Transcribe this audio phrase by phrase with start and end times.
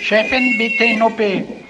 [0.00, 1.61] Chefin, bitte in OP.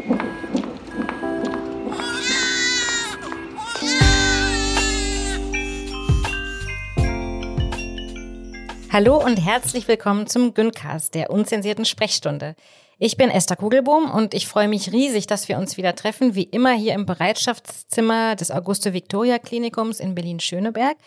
[8.93, 12.54] Hallo und herzlich willkommen zum Güncast, der unzensierten Sprechstunde.
[12.98, 16.43] Ich bin Esther Kugelbohm und ich freue mich riesig, dass wir uns wieder treffen, wie
[16.43, 20.98] immer hier im Bereitschaftszimmer des Auguste-Victoria-Klinikums in Berlin-Schöneberg,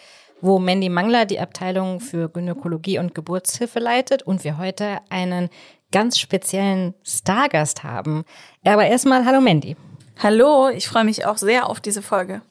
[0.42, 5.50] wo Mandy Mangler die Abteilung für Gynäkologie und Geburtshilfe leitet und wir heute einen
[5.92, 8.26] ganz speziellen Stargast haben.
[8.64, 9.78] Aber erstmal hallo Mandy.
[10.24, 12.42] Hallo, ich freue mich auch sehr auf diese Folge.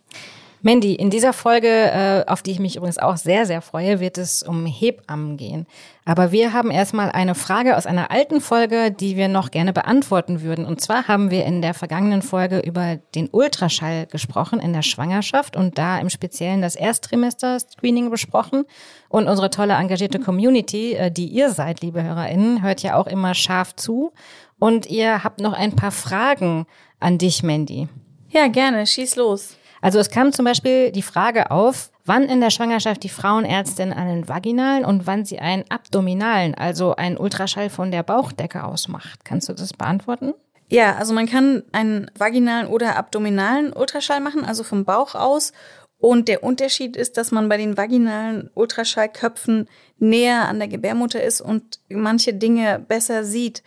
[0.67, 4.17] Mandy, in dieser Folge, äh, auf die ich mich übrigens auch sehr, sehr freue, wird
[4.17, 5.67] es um Hebammen gehen.
[6.07, 10.41] Aber wir haben erstmal eine Frage aus einer alten Folge, die wir noch gerne beantworten
[10.41, 10.65] würden.
[10.65, 15.55] Und zwar haben wir in der vergangenen Folge über den Ultraschall gesprochen in der Schwangerschaft
[15.55, 18.65] und da im Speziellen das Ersttrimester-Screening besprochen.
[19.11, 23.35] Und unsere tolle engagierte Community, äh, die ihr seid, liebe HörerInnen, hört ja auch immer
[23.35, 24.13] scharf zu.
[24.59, 26.65] Und ihr habt noch ein paar Fragen
[27.01, 27.89] an dich, Mandy.
[28.31, 29.59] Ja, gerne, schieß los.
[29.85, 34.27] Also es kam zum Beispiel die Frage auf, wann in der Schwangerschaft die Frauenärztin einen
[34.27, 39.27] vaginalen und wann sie einen abdominalen, also einen Ultraschall von der Bauchdecke aus macht.
[39.27, 40.33] Kannst du das beantworten?
[40.71, 45.53] Ja, also man kann einen vaginalen oder abdominalen Ultraschall machen, also vom Bauch aus.
[45.99, 51.43] Und der Unterschied ist, dass man bei den vaginalen Ultraschallköpfen näher an der Gebärmutter ist
[51.43, 53.63] und manche Dinge besser sieht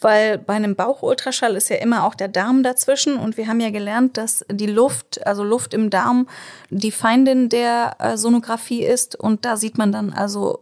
[0.00, 3.70] weil bei einem Bauchultraschall ist ja immer auch der Darm dazwischen und wir haben ja
[3.70, 6.28] gelernt, dass die Luft, also Luft im Darm,
[6.70, 10.58] die Feindin der äh, Sonographie ist und da sieht man dann also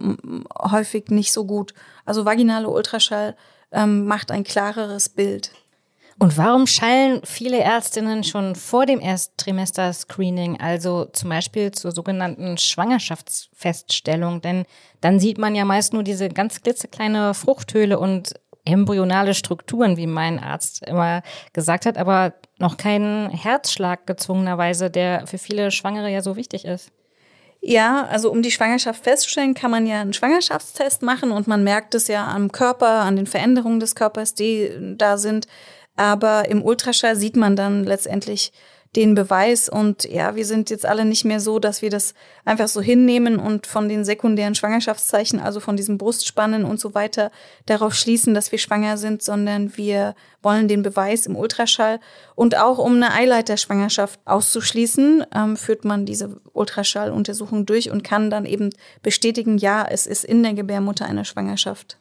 [0.61, 1.75] häufig nicht so gut.
[2.05, 3.36] Also vaginale Ultraschall
[3.72, 5.53] ähm, macht ein klareres Bild.
[6.20, 14.41] Und warum schallen viele Ärztinnen schon vor dem Ersttrimester-Screening, also zum Beispiel zur sogenannten Schwangerschaftsfeststellung?
[14.41, 14.64] Denn
[15.00, 20.38] dann sieht man ja meist nur diese ganz klitzekleine Fruchthöhle und embryonale Strukturen, wie mein
[20.38, 26.36] Arzt immer gesagt hat, aber noch keinen Herzschlag gezwungenerweise, der für viele Schwangere ja so
[26.36, 26.91] wichtig ist.
[27.60, 31.94] Ja, also um die Schwangerschaft festzustellen, kann man ja einen Schwangerschaftstest machen und man merkt
[31.94, 35.46] es ja am Körper, an den Veränderungen des Körpers, die da sind.
[35.96, 38.52] Aber im Ultraschall sieht man dann letztendlich
[38.97, 39.69] den Beweis.
[39.69, 43.38] Und ja, wir sind jetzt alle nicht mehr so, dass wir das einfach so hinnehmen
[43.38, 47.31] und von den sekundären Schwangerschaftszeichen, also von diesem Brustspannen und so weiter,
[47.66, 52.00] darauf schließen, dass wir schwanger sind, sondern wir wollen den Beweis im Ultraschall.
[52.34, 58.47] Und auch um eine Eileiterschwangerschaft auszuschließen, ähm, führt man diese Ultraschalluntersuchung durch und kann dann
[58.47, 58.70] eben
[59.03, 61.99] bestätigen, ja, es ist in der Gebärmutter eine Schwangerschaft.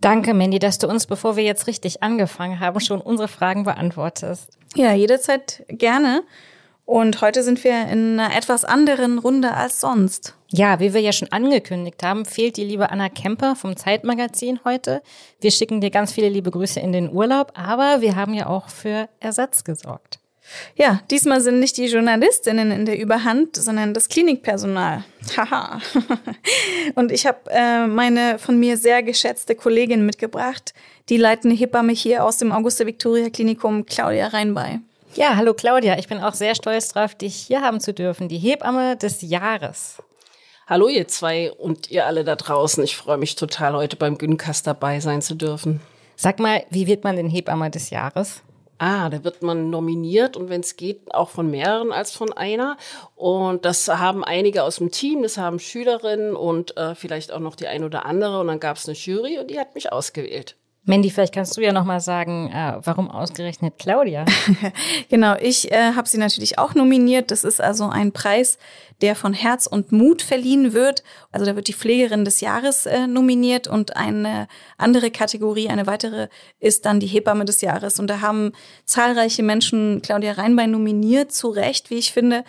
[0.00, 4.58] Danke, Mandy, dass du uns, bevor wir jetzt richtig angefangen haben, schon unsere Fragen beantwortest.
[4.76, 6.22] Ja, jederzeit gerne.
[6.84, 10.34] Und heute sind wir in einer etwas anderen Runde als sonst.
[10.48, 15.02] Ja, wie wir ja schon angekündigt haben, fehlt die liebe Anna Kemper vom Zeitmagazin heute.
[15.40, 18.68] Wir schicken dir ganz viele liebe Grüße in den Urlaub, aber wir haben ja auch
[18.68, 20.20] für Ersatz gesorgt.
[20.76, 25.04] Ja, diesmal sind nicht die Journalistinnen in der Überhand, sondern das Klinikpersonal.
[25.36, 25.80] Haha.
[26.94, 30.72] Und ich habe äh, meine von mir sehr geschätzte Kollegin mitgebracht,
[31.08, 34.80] die leitende Hebamme hier aus dem Augusta Victoria Klinikum, Claudia Reinbei.
[35.14, 38.38] Ja, hallo Claudia, ich bin auch sehr stolz drauf, dich hier haben zu dürfen, die
[38.38, 40.02] Hebamme des Jahres.
[40.66, 42.82] Hallo ihr zwei und ihr alle da draußen.
[42.82, 45.80] Ich freue mich total, heute beim Güncast dabei sein zu dürfen.
[46.16, 48.42] Sag mal, wie wird man denn Hebamme des Jahres?
[48.78, 52.76] Ah, da wird man nominiert und wenn es geht, auch von mehreren als von einer.
[53.14, 57.54] Und das haben einige aus dem Team, das haben Schülerinnen und äh, vielleicht auch noch
[57.54, 58.40] die ein oder andere.
[58.40, 60.56] Und dann gab es eine Jury und die hat mich ausgewählt.
[60.88, 64.24] Mandy, vielleicht kannst du ja noch mal sagen, äh, warum ausgerechnet Claudia?
[65.08, 67.32] genau, ich äh, habe sie natürlich auch nominiert.
[67.32, 68.56] Das ist also ein Preis,
[69.00, 71.02] der von Herz und Mut verliehen wird.
[71.32, 74.46] Also da wird die Pflegerin des Jahres äh, nominiert und eine
[74.78, 76.28] andere Kategorie, eine weitere,
[76.60, 77.98] ist dann die Hebamme des Jahres.
[77.98, 78.52] Und da haben
[78.84, 82.44] zahlreiche Menschen Claudia Reinbein nominiert, zu Recht, wie ich finde.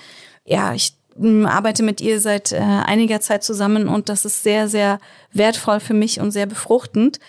[0.45, 4.67] Ja, ich hm, arbeite mit ihr seit äh, einiger Zeit zusammen und das ist sehr,
[4.67, 4.99] sehr
[5.31, 7.19] wertvoll für mich und sehr befruchtend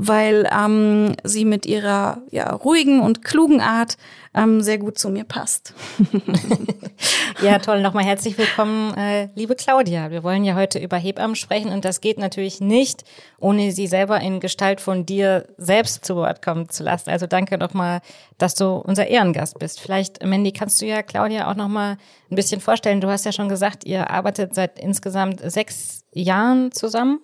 [0.00, 3.96] weil ähm, sie mit ihrer ja, ruhigen und klugen Art
[4.32, 5.74] ähm, sehr gut zu mir passt.
[7.42, 7.82] ja, toll.
[7.82, 10.12] Nochmal herzlich willkommen, äh, liebe Claudia.
[10.12, 13.02] Wir wollen ja heute über Hebammen sprechen und das geht natürlich nicht,
[13.40, 17.10] ohne sie selber in Gestalt von dir selbst zu Wort kommen zu lassen.
[17.10, 18.00] Also danke nochmal,
[18.38, 19.80] dass du unser Ehrengast bist.
[19.80, 21.96] Vielleicht, Mandy, kannst du ja Claudia auch nochmal
[22.30, 23.00] ein bisschen vorstellen.
[23.00, 27.18] Du hast ja schon gesagt, ihr arbeitet seit insgesamt sechs Jahren zusammen.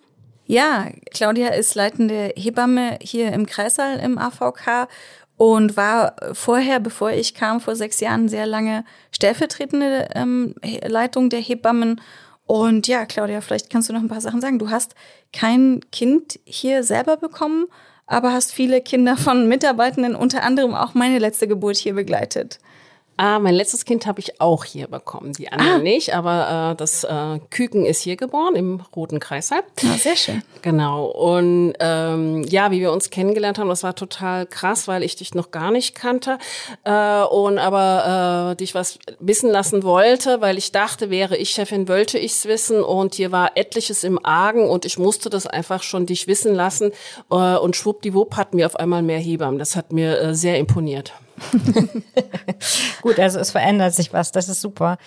[0.47, 4.89] Ja, Claudia ist leitende Hebamme hier im Kreissaal im AVK
[5.37, 11.41] und war vorher, bevor ich kam, vor sechs Jahren sehr lange stellvertretende ähm, Leitung der
[11.41, 12.01] Hebammen.
[12.47, 14.59] Und ja, Claudia, vielleicht kannst du noch ein paar Sachen sagen.
[14.59, 14.95] Du hast
[15.33, 17.67] kein Kind hier selber bekommen,
[18.07, 22.59] aber hast viele Kinder von Mitarbeitenden, unter anderem auch meine letzte Geburt hier begleitet.
[23.17, 25.83] Ah, mein letztes Kind habe ich auch hier bekommen, die anderen ah.
[25.83, 29.61] nicht, aber äh, das äh, Küken ist hier geboren im Roten Kreissaal.
[29.85, 30.43] Ah, sehr schön.
[30.63, 31.07] Genau.
[31.07, 35.33] Und ähm, ja, wie wir uns kennengelernt haben, das war total krass, weil ich dich
[35.33, 36.39] noch gar nicht kannte
[36.83, 41.87] äh, und aber äh, dich was wissen lassen wollte, weil ich dachte, wäre ich Chefin,
[41.87, 46.07] wollte ich's wissen und hier war etliches im Argen und ich musste das einfach schon
[46.07, 46.91] dich wissen lassen
[47.31, 49.61] äh, und schwuppdiwupp hatten wir auf einmal mehr Hebammen.
[49.61, 51.13] Das hat mir äh, sehr imponiert.
[53.03, 54.99] Gut, also es verändert sich was, das ist super.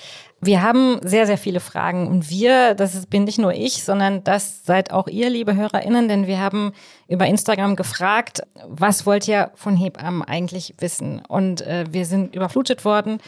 [0.42, 4.66] Wir haben sehr, sehr viele Fragen und wir, das bin nicht nur ich, sondern das
[4.66, 6.74] seid auch ihr, liebe HörerInnen, denn wir haben
[7.08, 11.22] über Instagram gefragt, was wollt ihr von Hebammen eigentlich wissen?
[11.28, 13.20] Und äh, wir sind überflutet worden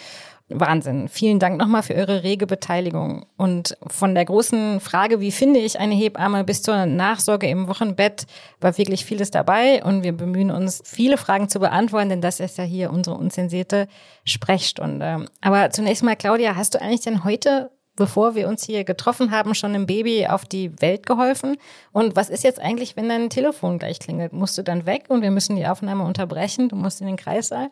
[0.49, 1.07] Wahnsinn.
[1.07, 3.25] Vielen Dank nochmal für eure rege Beteiligung.
[3.37, 8.25] Und von der großen Frage, wie finde ich eine Hebamme, bis zur Nachsorge im Wochenbett,
[8.59, 9.83] war wirklich vieles dabei.
[9.83, 13.87] Und wir bemühen uns, viele Fragen zu beantworten, denn das ist ja hier unsere unzensierte
[14.25, 15.25] Sprechstunde.
[15.41, 19.53] Aber zunächst mal, Claudia, hast du eigentlich denn heute bevor wir uns hier getroffen haben,
[19.53, 21.57] schon einem Baby auf die Welt geholfen?
[21.91, 24.33] Und was ist jetzt eigentlich, wenn dein Telefon gleich klingelt?
[24.33, 26.69] Musst du dann weg und wir müssen die Aufnahme unterbrechen?
[26.69, 27.69] Du musst in den Kreissaal?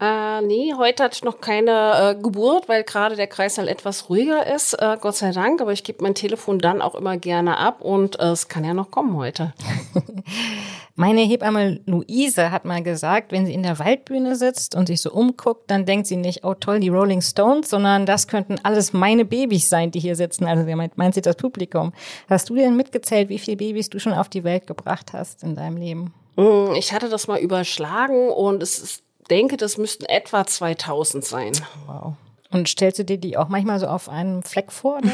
[0.00, 4.46] Äh, nee, heute hatte ich noch keine äh, Geburt, weil gerade der Kreißsaal etwas ruhiger
[4.46, 5.60] ist, äh, Gott sei Dank.
[5.60, 8.74] Aber ich gebe mein Telefon dann auch immer gerne ab und äh, es kann ja
[8.74, 9.52] noch kommen heute.
[10.98, 15.12] Meine Hebamme Luise hat mal gesagt, wenn sie in der Waldbühne sitzt und sich so
[15.12, 19.26] umguckt, dann denkt sie nicht, oh toll, die Rolling Stones, sondern das könnten alles meine
[19.26, 20.46] Babys sein, die hier sitzen.
[20.46, 21.92] Also meint, meint sie das Publikum.
[22.30, 25.54] Hast du denn mitgezählt, wie viele Babys du schon auf die Welt gebracht hast in
[25.54, 26.14] deinem Leben?
[26.36, 31.52] Mm, ich hatte das mal überschlagen und es ist denke, das müssten etwa 2000 sein.
[31.86, 32.14] Wow.
[32.50, 35.00] Und stellst du dir die auch manchmal so auf einen Fleck vor?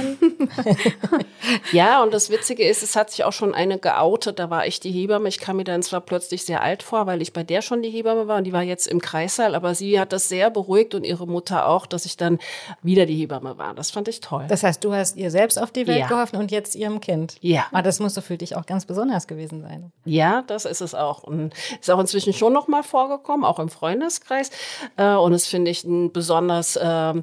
[1.73, 4.81] Ja, und das Witzige ist, es hat sich auch schon eine geoutet, da war ich
[4.81, 5.29] die Hebamme.
[5.29, 7.91] Ich kam mir dann zwar plötzlich sehr alt vor, weil ich bei der schon die
[7.91, 11.05] Hebamme war und die war jetzt im Kreissaal, aber sie hat das sehr beruhigt und
[11.05, 12.39] ihre Mutter auch, dass ich dann
[12.83, 13.75] wieder die Hebamme war.
[13.75, 14.45] Das fand ich toll.
[14.49, 16.09] Das heißt, du hast ihr selbst auf die Welt ja.
[16.09, 17.37] geholfen und jetzt ihrem Kind.
[17.41, 17.67] Ja.
[17.73, 19.93] Aber das muss doch für dich auch ganz besonders gewesen sein.
[20.05, 21.23] Ja, das ist es auch.
[21.23, 24.51] Und ist auch inzwischen schon noch mal vorgekommen, auch im Freundeskreis.
[24.97, 26.77] Äh, und es finde ich ein besonders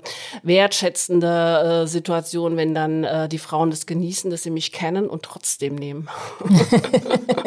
[0.03, 0.11] ähm,
[0.43, 5.23] wertschätzende äh, Situation, wenn dann äh, die Frauen das genießen, dass sie mich kennen und
[5.23, 6.09] trotzdem nehmen.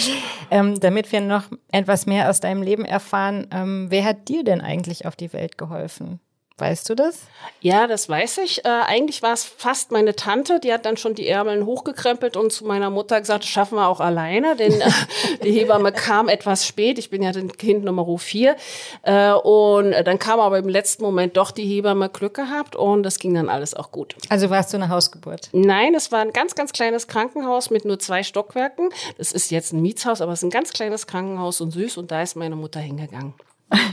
[0.50, 4.60] ähm, damit wir noch etwas mehr aus deinem Leben erfahren, ähm, wer hat dir denn
[4.60, 6.20] eigentlich auf die Welt geholfen?
[6.60, 7.20] Weißt du das?
[7.60, 8.64] Ja, das weiß ich.
[8.64, 12.52] Äh, eigentlich war es fast meine Tante, die hat dann schon die Ärmeln hochgekrempelt und
[12.52, 14.90] zu meiner Mutter gesagt, das schaffen wir auch alleine, denn äh,
[15.44, 16.98] die Hebamme kam etwas spät.
[16.98, 18.56] Ich bin ja den Kind Nummer vier.
[19.02, 23.18] Äh, und dann kam aber im letzten Moment doch die Hebamme Glück gehabt und das
[23.18, 24.14] ging dann alles auch gut.
[24.28, 25.48] Also warst du eine Hausgeburt?
[25.52, 28.90] Nein, es war ein ganz, ganz kleines Krankenhaus mit nur zwei Stockwerken.
[29.18, 32.10] Das ist jetzt ein Mietshaus, aber es ist ein ganz kleines Krankenhaus und süß und
[32.10, 33.34] da ist meine Mutter hingegangen.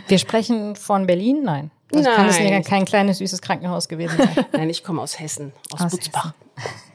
[0.07, 1.43] Wir sprechen von Berlin?
[1.43, 1.71] Nein.
[1.93, 2.15] Also Nein.
[2.15, 4.45] kann es ja kein kleines, süßes Krankenhaus gewesen sein.
[4.51, 6.33] Nein, ich komme aus Hessen, aus, aus Butzbach.
[6.55, 6.87] Hessen.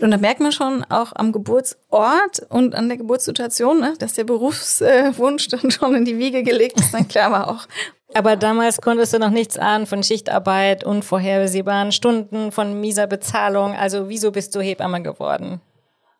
[0.00, 4.24] Und da merkt man schon auch am Geburtsort und an der Geburtssituation, ne, dass der
[4.24, 7.66] Berufswunsch dann schon in die Wiege gelegt ist, dann klar war auch.
[8.14, 13.74] Aber damals konntest du noch nichts ahnen von Schichtarbeit, unvorhersehbaren Stunden, von mieser Bezahlung.
[13.74, 15.60] Also wieso bist du Hebamme geworden?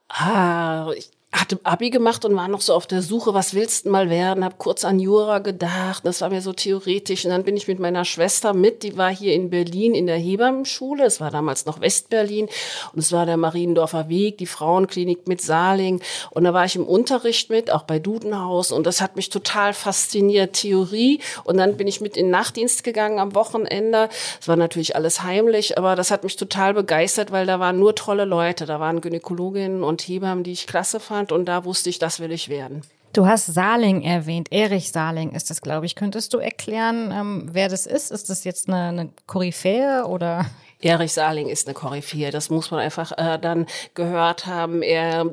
[0.09, 3.90] Ah, ich hatte Abi gemacht und war noch so auf der Suche, was willst du
[3.90, 4.45] mal werden?
[4.45, 7.25] Hab kurz an Jura gedacht, das war mir so theoretisch.
[7.25, 10.16] Und dann bin ich mit meiner Schwester mit, die war hier in Berlin in der
[10.16, 12.49] Hebammenschule, es war damals noch Westberlin
[12.93, 16.00] und es war der Mariendorfer Weg, die Frauenklinik mit Saarling.
[16.31, 19.75] Und da war ich im Unterricht mit, auch bei Dudenhaus und das hat mich total
[19.75, 21.21] fasziniert, Theorie.
[21.45, 24.09] Und dann bin ich mit in Nachtdienst gegangen am Wochenende.
[24.40, 27.95] Es war natürlich alles heimlich, aber das hat mich total begeistert, weil da waren nur
[27.95, 28.64] tolle Leute.
[28.64, 32.21] Da waren Gynäkologinnen und Hebammen, die ich klasse fand fand und da wusste ich, das
[32.21, 32.83] will ich werden.
[33.12, 34.49] Du hast Saarling erwähnt.
[34.50, 35.95] Erich Saarling ist das, glaube ich.
[35.95, 38.11] Könntest du erklären, ähm, wer das ist?
[38.11, 40.45] Ist das jetzt eine, eine Koryphäe oder?
[40.80, 42.30] Erich Saarling ist eine Koryphäe.
[42.30, 44.83] Das muss man einfach äh, dann gehört haben.
[44.83, 45.30] Er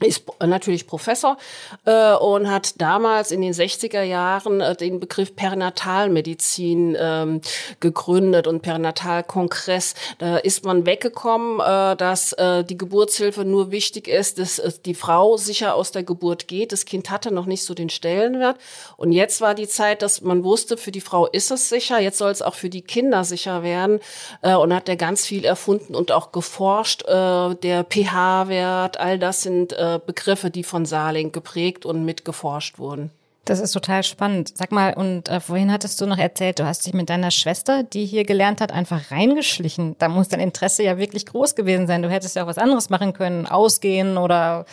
[0.00, 1.36] ist natürlich Professor
[1.84, 7.40] äh, und hat damals in den 60er Jahren äh, den Begriff Perinatalmedizin ähm,
[7.80, 9.94] gegründet und Perinatalkongress.
[10.18, 14.94] Da ist man weggekommen, äh, dass äh, die Geburtshilfe nur wichtig ist, dass äh, die
[14.94, 16.70] Frau sicher aus der Geburt geht.
[16.70, 18.56] Das Kind hatte noch nicht so den Stellenwert.
[18.96, 22.18] Und jetzt war die Zeit, dass man wusste, für die Frau ist es sicher, jetzt
[22.18, 23.98] soll es auch für die Kinder sicher werden.
[24.42, 27.02] Äh, und hat er ganz viel erfunden und auch geforscht.
[27.02, 33.10] Äh, der pH-Wert, all das sind äh, Begriffe, die von Saarling geprägt und mitgeforscht wurden.
[33.48, 34.52] Das ist total spannend.
[34.54, 37.82] Sag mal, und äh, vorhin hattest du noch erzählt, du hast dich mit deiner Schwester,
[37.82, 39.96] die hier gelernt hat, einfach reingeschlichen.
[39.98, 42.02] Da muss dein Interesse ja wirklich groß gewesen sein.
[42.02, 44.66] Du hättest ja auch was anderes machen können, ausgehen oder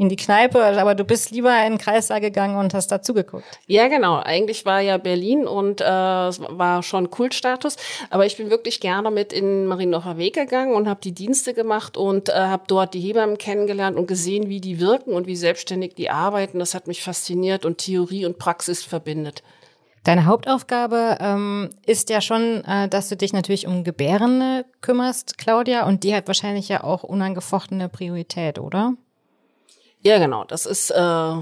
[0.00, 3.44] in die Kneipe, aber du bist lieber in den Kreissaal gegangen und hast dazu geguckt.
[3.66, 4.18] Ja, genau.
[4.18, 7.76] Eigentlich war ja Berlin und äh, war schon Kultstatus,
[8.08, 11.98] aber ich bin wirklich gerne mit in Marienlocher Weg gegangen und habe die Dienste gemacht
[11.98, 15.96] und äh, habe dort die Hebammen kennengelernt und gesehen, wie die wirken und wie selbstständig
[15.96, 16.60] die arbeiten.
[16.60, 19.42] Das hat mich fasziniert und Theorie und Praxis verbindet.
[20.04, 25.86] Deine Hauptaufgabe ähm, ist ja schon, äh, dass du dich natürlich um Gebärende kümmerst, Claudia,
[25.86, 28.94] und die hat wahrscheinlich ja auch unangefochtene Priorität, oder?
[30.02, 30.44] Ja, genau.
[30.44, 31.34] Das ist äh,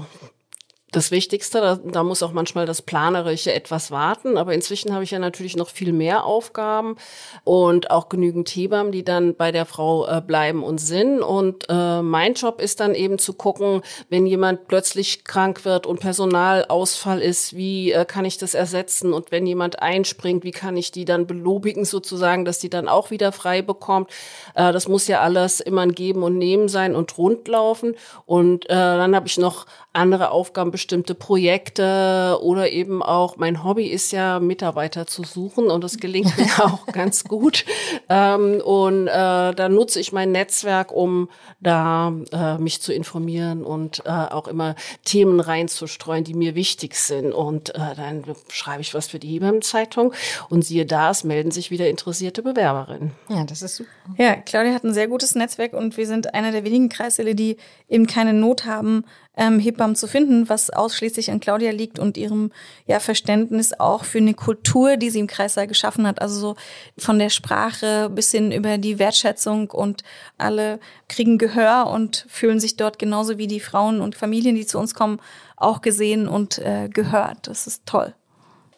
[0.91, 1.61] das Wichtigste.
[1.61, 4.37] Da, da muss auch manchmal das Planerische etwas warten.
[4.37, 6.95] Aber inzwischen habe ich ja natürlich noch viel mehr Aufgaben
[7.43, 11.21] und auch genügend Hebammen, die dann bei der Frau äh, bleiben und sind.
[11.21, 15.99] Und äh, mein Job ist dann eben zu gucken, wenn jemand plötzlich krank wird und
[15.99, 19.13] Personalausfall ist, wie äh, kann ich das ersetzen?
[19.13, 23.11] Und wenn jemand einspringt, wie kann ich die dann belobigen sozusagen, dass die dann auch
[23.11, 24.09] wieder frei bekommt?
[24.55, 27.95] Äh, das muss ja alles immer ein Geben und Nehmen sein und rundlaufen.
[28.25, 29.65] Und äh, dann habe ich noch
[29.99, 35.83] andere Aufgaben, bestimmte Projekte oder eben auch, mein Hobby ist ja, Mitarbeiter zu suchen und
[35.83, 37.65] das gelingt mir auch ganz gut.
[38.07, 41.29] Ähm, und äh, da nutze ich mein Netzwerk, um
[41.59, 47.33] da äh, mich zu informieren und äh, auch immer Themen reinzustreuen, die mir wichtig sind.
[47.33, 50.13] Und äh, dann schreibe ich was für die Hebammenzeitung
[50.49, 53.11] und siehe da, es melden sich wieder interessierte Bewerberinnen.
[53.27, 53.89] Ja, das ist super.
[54.17, 57.57] Ja, Claudia hat ein sehr gutes Netzwerk und wir sind einer der wenigen Kreissäle, die
[57.89, 59.03] eben keine Not haben,
[59.39, 62.51] ähm, Hebammen zu finden, was ausschließlich an Claudia liegt und ihrem
[62.85, 66.21] ja, Verständnis auch für eine Kultur, die sie im Kreissaal geschaffen hat.
[66.21, 66.55] Also so
[66.97, 70.03] von der Sprache bis hin über die Wertschätzung und
[70.37, 74.77] alle kriegen Gehör und fühlen sich dort genauso wie die Frauen und Familien, die zu
[74.77, 75.21] uns kommen,
[75.55, 77.47] auch gesehen und äh, gehört.
[77.47, 78.13] Das ist toll.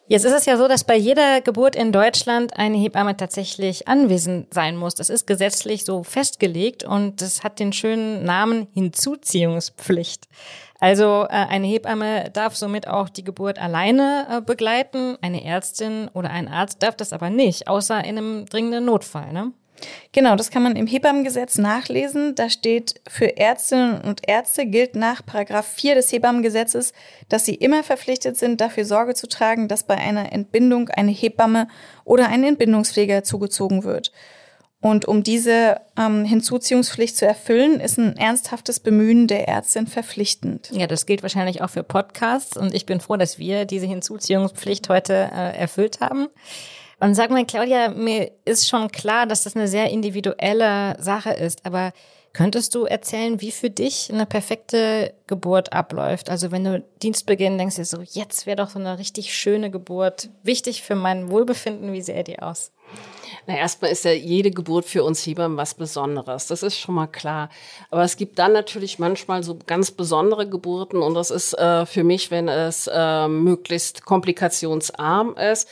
[0.08, 4.52] Jetzt ist es ja so, dass bei jeder Geburt in Deutschland eine Hebamme tatsächlich anwesend
[4.52, 4.94] sein muss.
[4.94, 10.28] Das ist gesetzlich so festgelegt und das hat den schönen Namen Hinzuziehungspflicht.
[10.80, 15.16] Also äh, eine Hebamme darf somit auch die Geburt alleine äh, begleiten.
[15.22, 19.32] Eine Ärztin oder ein Arzt darf das aber nicht, außer in einem dringenden Notfall.
[19.32, 19.52] Ne?
[20.12, 22.34] Genau, das kann man im Hebammengesetz nachlesen.
[22.34, 26.92] Da steht, für Ärztinnen und Ärzte gilt nach Paragraph 4 des Hebammengesetzes,
[27.28, 31.68] dass sie immer verpflichtet sind, dafür Sorge zu tragen, dass bei einer Entbindung eine Hebamme
[32.04, 34.12] oder ein Entbindungspfleger zugezogen wird.
[34.82, 40.70] Und um diese ähm, Hinzuziehungspflicht zu erfüllen, ist ein ernsthaftes Bemühen der Ärztin verpflichtend.
[40.72, 42.56] Ja, das gilt wahrscheinlich auch für Podcasts.
[42.56, 46.26] Und ich bin froh, dass wir diese Hinzuziehungspflicht heute äh, erfüllt haben.
[47.02, 51.66] Und sag mal, Claudia, mir ist schon klar, dass das eine sehr individuelle Sache ist,
[51.66, 51.92] aber
[52.32, 56.30] könntest du erzählen, wie für dich eine perfekte Geburt abläuft?
[56.30, 60.30] Also wenn du Dienstbeginn denkst du so, jetzt wäre doch so eine richtig schöne Geburt
[60.44, 62.70] wichtig für mein Wohlbefinden, wie sähe die aus?
[63.48, 66.46] Na, erstmal ist ja jede Geburt für uns Hebammen was Besonderes.
[66.46, 67.48] Das ist schon mal klar.
[67.90, 72.04] Aber es gibt dann natürlich manchmal so ganz besondere Geburten und das ist äh, für
[72.04, 75.68] mich, wenn es äh, möglichst komplikationsarm ist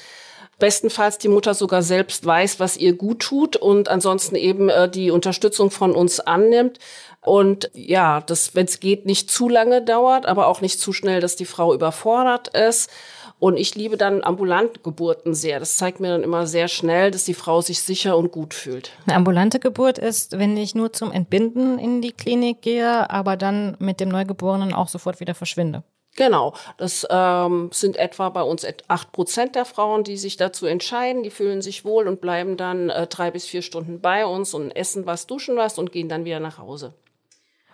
[0.60, 5.10] bestenfalls die Mutter sogar selbst weiß, was ihr gut tut und ansonsten eben äh, die
[5.10, 6.78] Unterstützung von uns annimmt.
[7.22, 11.20] Und ja, das, wenn es geht, nicht zu lange dauert, aber auch nicht zu schnell,
[11.20, 12.90] dass die Frau überfordert ist.
[13.38, 15.58] Und ich liebe dann ambulante Geburten sehr.
[15.60, 18.92] Das zeigt mir dann immer sehr schnell, dass die Frau sich sicher und gut fühlt.
[19.06, 23.76] Eine ambulante Geburt ist, wenn ich nur zum Entbinden in die Klinik gehe, aber dann
[23.80, 25.82] mit dem Neugeborenen auch sofort wieder verschwinde.
[26.16, 31.22] Genau, das ähm, sind etwa bei uns acht Prozent der Frauen, die sich dazu entscheiden.
[31.22, 34.72] Die fühlen sich wohl und bleiben dann äh, drei bis vier Stunden bei uns und
[34.72, 36.94] essen was, duschen was und gehen dann wieder nach Hause.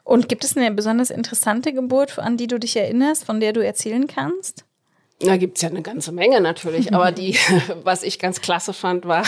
[0.04, 3.64] Und gibt es eine besonders interessante Geburt, an die du dich erinnerst, von der du
[3.64, 4.64] erzählen kannst?
[5.20, 7.38] Da gibt's ja eine ganze Menge natürlich, aber die,
[7.84, 9.22] was ich ganz klasse fand, war,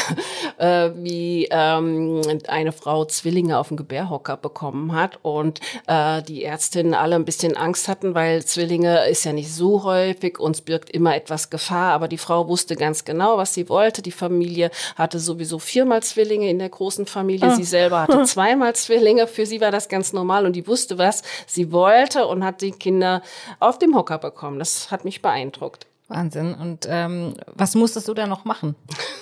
[0.58, 6.92] äh, wie ähm, eine Frau Zwillinge auf dem Gebärhocker bekommen hat und äh, die Ärztinnen
[6.92, 10.90] alle ein bisschen Angst hatten, weil Zwillinge ist ja nicht so häufig und es birgt
[10.90, 14.02] immer etwas Gefahr, aber die Frau wusste ganz genau, was sie wollte.
[14.02, 19.26] Die Familie hatte sowieso viermal Zwillinge in der großen Familie, sie selber hatte zweimal Zwillinge,
[19.26, 22.72] für sie war das ganz normal und die wusste, was sie wollte und hat die
[22.72, 23.22] Kinder
[23.58, 24.58] auf dem Hocker bekommen.
[24.58, 25.87] Das hat mich beeindruckt.
[26.08, 26.54] Wahnsinn.
[26.54, 28.74] Und ähm, was musstest du da noch machen,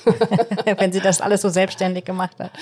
[0.78, 2.52] wenn sie das alles so selbstständig gemacht hat?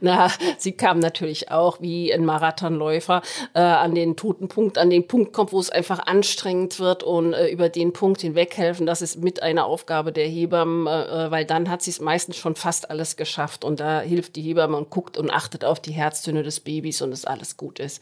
[0.00, 3.22] Na, sie kam natürlich auch wie ein Marathonläufer
[3.54, 7.32] äh, an den toten Punkt, an den Punkt kommt, wo es einfach anstrengend wird und
[7.32, 8.86] äh, über den Punkt hinweghelfen.
[8.86, 12.54] Das ist mit einer Aufgabe der Hebammen, äh, weil dann hat sie es meistens schon
[12.54, 16.44] fast alles geschafft und da hilft die Hebamme und guckt und achtet auf die Herztöne
[16.44, 18.00] des Babys und dass alles gut ist.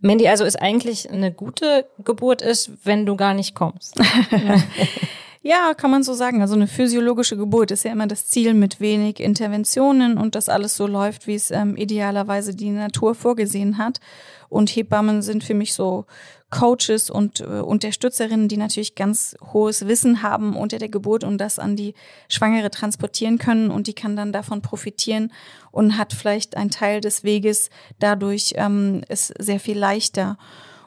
[0.00, 3.98] Mandy, also ist eigentlich eine gute Geburt ist, wenn du gar nicht kommst.
[5.46, 6.42] Ja, kann man so sagen.
[6.42, 10.74] Also eine physiologische Geburt ist ja immer das Ziel mit wenig Interventionen und dass alles
[10.74, 14.00] so läuft, wie es ähm, idealerweise die Natur vorgesehen hat.
[14.48, 16.06] Und Hebammen sind für mich so
[16.50, 21.58] Coaches und äh, Unterstützerinnen, die natürlich ganz hohes Wissen haben unter der Geburt und das
[21.58, 21.94] an die
[22.28, 25.32] Schwangere transportieren können und die kann dann davon profitieren
[25.72, 30.38] und hat vielleicht einen Teil des Weges dadurch ähm, ist sehr viel leichter.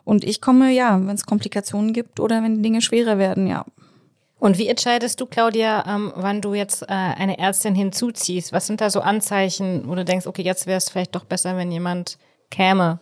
[0.06, 3.66] Und ich komme, ja, wenn es Komplikationen gibt oder wenn Dinge schwerer werden, ja,
[4.40, 8.54] und wie entscheidest du, Claudia, ähm, wann du jetzt äh, eine Ärztin hinzuziehst?
[8.54, 11.58] Was sind da so Anzeichen, wo du denkst, okay, jetzt wäre es vielleicht doch besser,
[11.58, 12.18] wenn jemand
[12.50, 13.00] käme?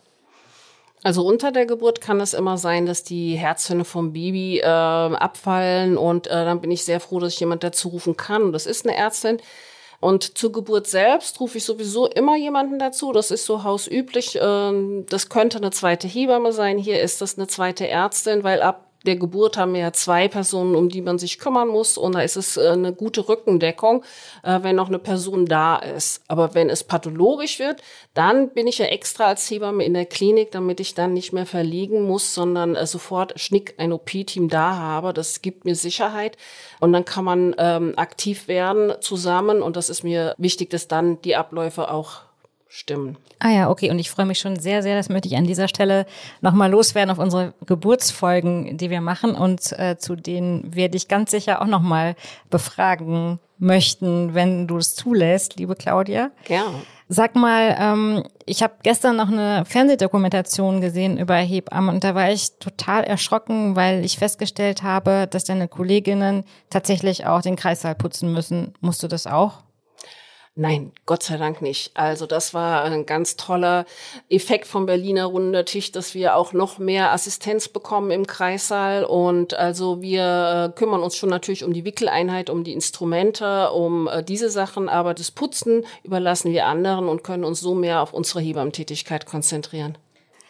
[1.04, 5.98] Also unter der Geburt kann es immer sein, dass die Herztöne vom Baby äh, abfallen
[5.98, 8.52] und äh, dann bin ich sehr froh, dass ich jemand dazu rufen kann.
[8.52, 9.40] Das ist eine Ärztin.
[10.00, 13.12] Und zur Geburt selbst rufe ich sowieso immer jemanden dazu.
[13.14, 14.38] Das ist so hausüblich.
[14.40, 16.78] Ähm, das könnte eine zweite Hebamme sein.
[16.78, 20.76] Hier ist das eine zweite Ärztin, weil ab der Geburt haben wir ja zwei Personen,
[20.76, 21.98] um die man sich kümmern muss.
[21.98, 24.04] Und da ist es äh, eine gute Rückendeckung,
[24.44, 26.22] äh, wenn noch eine Person da ist.
[26.28, 27.82] Aber wenn es pathologisch wird,
[28.14, 31.46] dann bin ich ja extra als Hebamme in der Klinik, damit ich dann nicht mehr
[31.46, 35.14] verliegen muss, sondern äh, sofort schnick ein OP-Team da habe.
[35.14, 36.38] Das gibt mir Sicherheit.
[36.80, 39.62] Und dann kann man ähm, aktiv werden zusammen.
[39.62, 42.27] Und das ist mir wichtig, dass dann die Abläufe auch
[42.70, 43.18] stimmen.
[43.40, 43.90] Ah ja, okay.
[43.92, 46.06] Und ich freue mich schon sehr, sehr, das möchte ich an dieser Stelle
[46.42, 49.36] nochmal loswerden auf unsere Geburtsfolgen, die wir machen.
[49.36, 52.16] Und äh, zu denen werde ich ganz sicher auch nochmal
[52.50, 56.32] befragen möchten, wenn du es zulässt, liebe Claudia.
[56.48, 56.66] Ja.
[57.10, 62.32] Sag mal, ähm, ich habe gestern noch eine Fernsehdokumentation gesehen über Hebammen und da war
[62.32, 68.34] ich total erschrocken, weil ich festgestellt habe, dass deine Kolleginnen tatsächlich auch den Kreissaal putzen
[68.34, 68.74] müssen.
[68.82, 69.64] Musst du das auch?
[70.60, 71.92] Nein, Gott sei Dank nicht.
[71.94, 73.86] Also das war ein ganz toller
[74.28, 79.04] Effekt vom Berliner Rundertisch, dass wir auch noch mehr Assistenz bekommen im Kreissaal.
[79.04, 84.08] Und also wir äh, kümmern uns schon natürlich um die Wickeleinheit, um die Instrumente, um
[84.08, 84.90] äh, diese Sachen.
[84.90, 89.96] Aber das Putzen überlassen wir anderen und können uns so mehr auf unsere Hebammentätigkeit konzentrieren.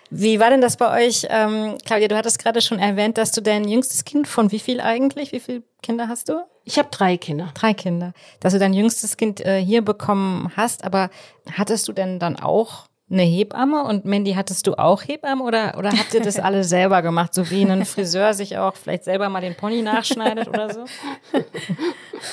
[0.10, 1.28] Wie war denn das bei euch?
[1.30, 4.80] Ähm, Claudia, du hattest gerade schon erwähnt, dass du dein jüngstes Kind von wie viel
[4.80, 5.32] eigentlich?
[5.32, 6.44] Wie viele Kinder hast du?
[6.64, 7.50] Ich habe drei Kinder.
[7.54, 8.14] Drei Kinder.
[8.40, 11.10] Dass du dein jüngstes Kind äh, hier bekommen hast, aber
[11.52, 15.92] hattest du denn dann auch eine Hebamme und Mandy, hattest du auch Hebamme oder, oder
[15.92, 19.40] habt ihr das alle selber gemacht, so wie ein Friseur sich auch vielleicht selber mal
[19.42, 20.86] den Pony nachschneidet oder so?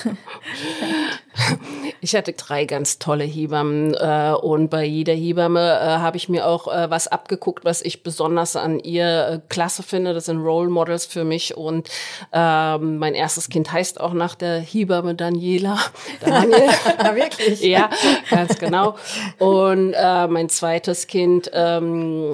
[2.01, 6.45] Ich hatte drei ganz tolle Hebammen äh, und bei jeder Hebamme äh, habe ich mir
[6.45, 10.13] auch äh, was abgeguckt, was ich besonders an ihr äh, klasse finde.
[10.13, 11.89] Das sind Role Models für mich und
[12.31, 15.79] ähm, mein erstes Kind heißt auch nach der Hebamme Daniela.
[16.23, 16.59] Daniel.
[17.15, 17.61] Wirklich?
[17.61, 17.89] ja,
[18.29, 18.95] ganz genau.
[19.39, 22.31] Und äh, mein zweites Kind ähm,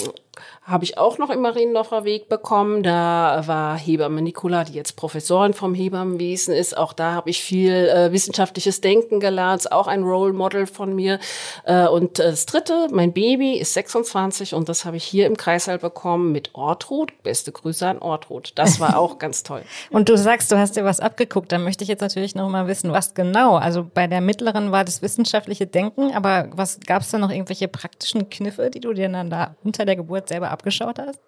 [0.72, 2.84] habe ich auch noch im Mariendorfer Weg bekommen.
[2.84, 6.78] Da war Hebamme Nicola, die jetzt Professorin vom Hebammenwesen ist.
[6.78, 9.62] Auch da habe ich viel äh, wissenschaftliches Denken gelernt.
[9.62, 11.20] Ist auch ein Role Model von mir.
[11.66, 15.38] Äh, und äh, das dritte, mein Baby ist 26 und das habe ich hier im
[15.38, 17.12] Kreißsaal bekommen mit Ortrud.
[17.24, 18.54] Beste Grüße an Ortrud.
[18.56, 19.62] Das war auch ganz toll.
[19.92, 21.52] Und du sagst, du hast dir was abgeguckt.
[21.52, 23.56] Da möchte ich jetzt natürlich noch mal wissen, was genau.
[23.56, 27.68] Also bei der mittleren war das wissenschaftliche Denken, aber was gab es da noch irgendwelche
[27.68, 31.20] praktischen Kniffe, die du dir dann da unter der Geburt selber abgeschaut hast?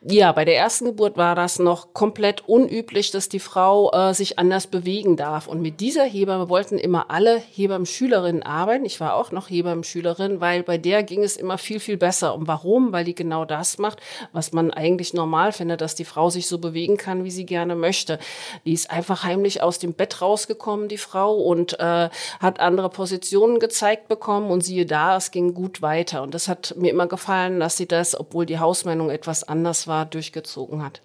[0.00, 4.38] Ja, bei der ersten Geburt war das noch komplett unüblich, dass die Frau äh, sich
[4.38, 5.48] anders bewegen darf.
[5.48, 8.84] Und mit dieser Hebamme wollten immer alle Hebammenschülerinnen arbeiten.
[8.84, 12.36] Ich war auch noch Hebammenschülerin, weil bei der ging es immer viel, viel besser.
[12.36, 12.92] Und warum?
[12.92, 13.98] Weil die genau das macht,
[14.32, 17.74] was man eigentlich normal findet, dass die Frau sich so bewegen kann, wie sie gerne
[17.74, 18.20] möchte.
[18.64, 22.08] Die ist einfach heimlich aus dem Bett rausgekommen, die Frau, und äh,
[22.38, 24.52] hat andere Positionen gezeigt bekommen.
[24.52, 26.22] Und siehe da, es ging gut weiter.
[26.22, 30.06] Und das hat mir immer gefallen, dass sie das, obwohl die Hausmeinung etwas anders war,
[30.06, 31.02] durchgezogen hat.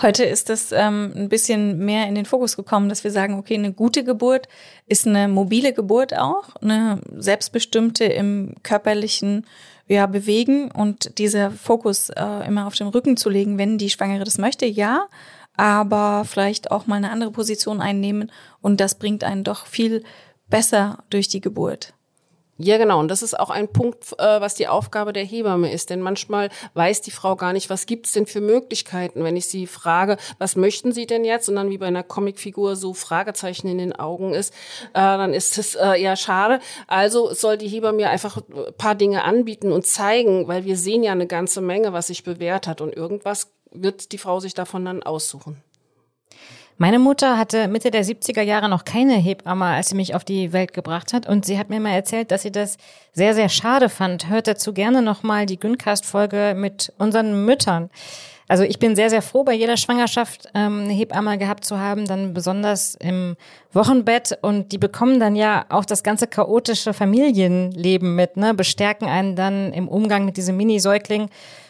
[0.00, 3.54] Heute ist es ähm, ein bisschen mehr in den Fokus gekommen, dass wir sagen, okay,
[3.54, 4.46] eine gute Geburt
[4.86, 9.44] ist eine mobile Geburt auch, eine selbstbestimmte im körperlichen
[9.88, 14.22] ja, bewegen und dieser Fokus äh, immer auf den Rücken zu legen, wenn die Schwangere
[14.22, 15.08] das möchte, ja,
[15.56, 20.04] aber vielleicht auch mal eine andere Position einnehmen und das bringt einen doch viel
[20.48, 21.94] besser durch die Geburt.
[22.60, 22.98] Ja, genau.
[22.98, 25.90] Und das ist auch ein Punkt, äh, was die Aufgabe der Hebamme ist.
[25.90, 29.68] Denn manchmal weiß die Frau gar nicht, was gibt's denn für Möglichkeiten, wenn ich sie
[29.68, 31.48] frage, was möchten Sie denn jetzt?
[31.48, 34.52] Und dann wie bei einer Comicfigur so Fragezeichen in den Augen ist,
[34.92, 36.58] äh, dann ist es äh, ja schade.
[36.88, 41.12] Also soll die Hebamme einfach ein paar Dinge anbieten und zeigen, weil wir sehen ja
[41.12, 42.80] eine ganze Menge, was sich bewährt hat.
[42.80, 45.62] Und irgendwas wird die Frau sich davon dann aussuchen.
[46.80, 50.52] Meine Mutter hatte Mitte der 70er Jahre noch keine Hebamme, als sie mich auf die
[50.52, 51.28] Welt gebracht hat.
[51.28, 52.76] Und sie hat mir mal erzählt, dass sie das
[53.12, 54.30] sehr, sehr schade fand.
[54.30, 57.90] Hört dazu gerne nochmal die Güncast-Folge mit unseren Müttern.
[58.46, 62.06] Also ich bin sehr, sehr froh, bei jeder Schwangerschaft ähm, eine Hebamme gehabt zu haben,
[62.06, 63.36] dann besonders im
[63.72, 64.38] Wochenbett.
[64.40, 68.54] Und die bekommen dann ja auch das ganze chaotische Familienleben mit, ne?
[68.54, 71.28] bestärken einen dann im Umgang mit diesem Mini-Säugling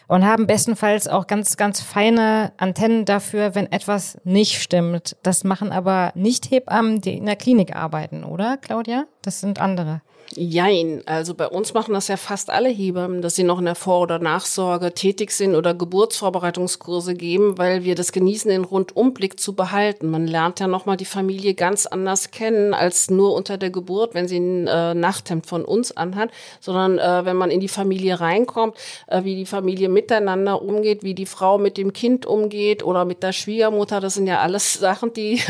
[0.09, 5.16] und haben bestenfalls auch ganz, ganz feine Antennen dafür, wenn etwas nicht stimmt.
[5.23, 9.05] Das machen aber nicht Hebammen, die in der Klinik arbeiten, oder, Claudia?
[9.23, 10.01] Das sind andere.
[10.35, 13.75] Jein, also bei uns machen das ja fast alle Hebammen, dass sie noch in der
[13.75, 19.55] Vor- oder Nachsorge tätig sind oder Geburtsvorbereitungskurse geben, weil wir das genießen, den Rundumblick zu
[19.55, 20.11] behalten.
[20.11, 24.29] Man lernt ja nochmal die Familie ganz anders kennen als nur unter der Geburt, wenn
[24.29, 28.77] sie ein äh, Nachthemd von uns anhat, sondern äh, wenn man in die Familie reinkommt,
[29.07, 33.23] äh, wie die Familie miteinander umgeht, wie die Frau mit dem Kind umgeht oder mit
[33.23, 34.01] der Schwiegermutter.
[34.01, 35.41] Das sind ja alles Sachen, die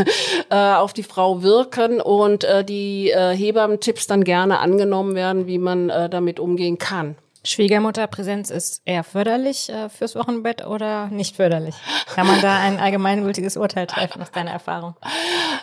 [0.51, 5.59] äh, auf die Frau wirken und äh, die äh, Hebammen-Tipps dann gerne angenommen werden, wie
[5.59, 7.17] man äh, damit umgehen kann.
[7.45, 11.75] Schwiegermutterpräsenz ist eher förderlich äh, fürs Wochenbett oder nicht förderlich?
[12.15, 14.97] Kann man da ein allgemeingültiges Urteil treffen aus deiner Erfahrung?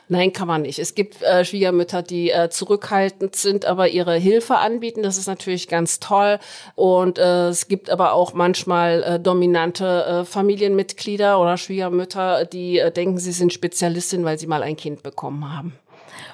[0.07, 0.79] Nein, kann man nicht.
[0.79, 5.03] Es gibt äh, Schwiegermütter, die äh, zurückhaltend sind, aber ihre Hilfe anbieten.
[5.03, 6.39] Das ist natürlich ganz toll.
[6.75, 13.19] Und äh, es gibt aber auch manchmal äh, dominante äh, Familienmitglieder oder Schwiegermütter, die denken,
[13.19, 15.73] sie sind Spezialistin, weil sie mal ein Kind bekommen haben.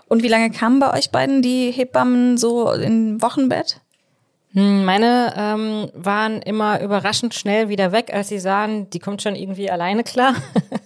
[0.08, 3.82] Und wie lange kamen bei euch beiden die Hebammen so im Wochenbett?
[4.54, 9.36] Hm, meine ähm, waren immer überraschend schnell wieder weg, als sie sahen, die kommt schon
[9.36, 10.36] irgendwie alleine klar.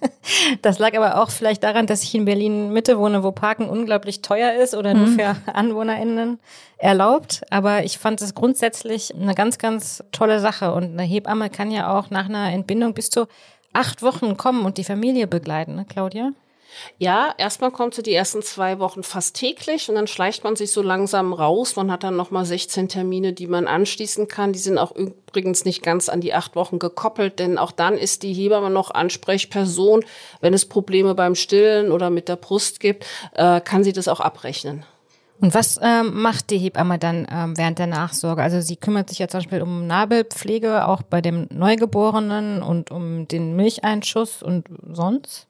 [0.61, 4.21] das lag aber auch vielleicht daran, dass ich in Berlin Mitte wohne, wo Parken unglaublich
[4.21, 5.19] teuer ist oder nur mhm.
[5.19, 6.39] für AnwohnerInnen
[6.77, 7.41] erlaubt.
[7.49, 10.71] Aber ich fand es grundsätzlich eine ganz, ganz tolle Sache.
[10.71, 13.25] Und eine Hebamme kann ja auch nach einer Entbindung bis zu
[13.73, 16.31] acht Wochen kommen und die Familie begleiten, ne, Claudia?
[16.97, 20.71] Ja, erstmal kommt sie die ersten zwei Wochen fast täglich und dann schleicht man sich
[20.71, 21.75] so langsam raus.
[21.75, 24.53] Man hat dann nochmal 16 Termine, die man anschließen kann.
[24.53, 28.23] Die sind auch übrigens nicht ganz an die acht Wochen gekoppelt, denn auch dann ist
[28.23, 30.03] die Hebamme noch Ansprechperson.
[30.41, 34.19] Wenn es Probleme beim Stillen oder mit der Brust gibt, äh, kann sie das auch
[34.19, 34.85] abrechnen.
[35.41, 38.41] Und was ähm, macht die Hebamme dann ähm, während der Nachsorge?
[38.41, 43.27] Also sie kümmert sich ja zum Beispiel um Nabelpflege, auch bei dem Neugeborenen und um
[43.27, 45.47] den Milcheinschuss und sonst?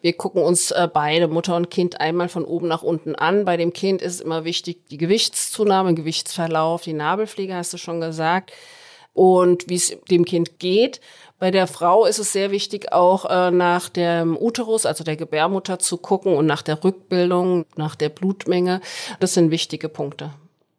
[0.00, 3.44] Wir gucken uns äh, beide, Mutter und Kind, einmal von oben nach unten an.
[3.44, 8.52] Bei dem Kind ist immer wichtig, die Gewichtszunahme, Gewichtsverlauf, die Nabelpflege, hast du schon gesagt,
[9.12, 11.00] und wie es dem Kind geht.
[11.38, 15.78] Bei der Frau ist es sehr wichtig, auch äh, nach dem Uterus, also der Gebärmutter,
[15.78, 18.80] zu gucken und nach der Rückbildung, nach der Blutmenge.
[19.20, 20.32] Das sind wichtige Punkte.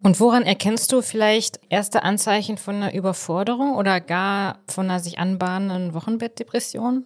[0.03, 5.17] Und woran erkennst du vielleicht erste Anzeichen von einer Überforderung oder gar von einer sich
[5.17, 7.05] anbahnenden Wochenbettdepression?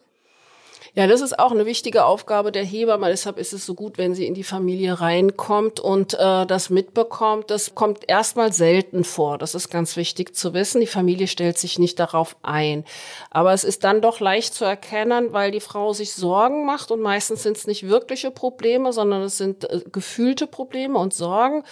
[0.94, 3.08] Ja, das ist auch eine wichtige Aufgabe der Hebamme.
[3.08, 7.50] Deshalb ist es so gut, wenn sie in die Familie reinkommt und äh, das mitbekommt.
[7.50, 9.38] Das kommt erstmal selten vor.
[9.38, 10.82] Das ist ganz wichtig zu wissen.
[10.82, 12.84] Die Familie stellt sich nicht darauf ein.
[13.30, 17.00] Aber es ist dann doch leicht zu erkennen, weil die Frau sich Sorgen macht und
[17.00, 21.64] meistens sind es nicht wirkliche Probleme, sondern es sind äh, gefühlte Probleme und Sorgen.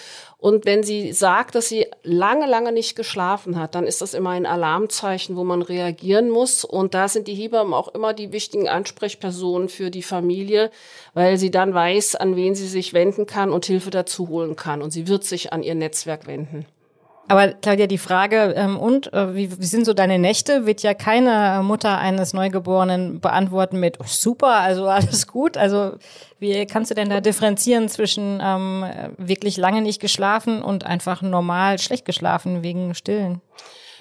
[0.42, 4.30] Und wenn sie sagt, dass sie lange, lange nicht geschlafen hat, dann ist das immer
[4.30, 6.64] ein Alarmzeichen, wo man reagieren muss.
[6.64, 10.72] Und da sind die Hebammen auch immer die wichtigen Ansprechpersonen für die Familie,
[11.14, 14.82] weil sie dann weiß, an wen sie sich wenden kann und Hilfe dazu holen kann.
[14.82, 16.66] Und sie wird sich an ihr Netzwerk wenden.
[17.30, 20.96] Aber Claudia, die Frage, ähm, und äh, wie, wie sind so deine Nächte, wird ja
[20.96, 25.56] keine Mutter eines Neugeborenen beantworten mit oh, super, also alles gut.
[25.56, 25.92] Also
[26.40, 28.84] wie kannst du denn da differenzieren zwischen ähm,
[29.18, 33.42] wirklich lange nicht geschlafen und einfach normal schlecht geschlafen wegen Stillen?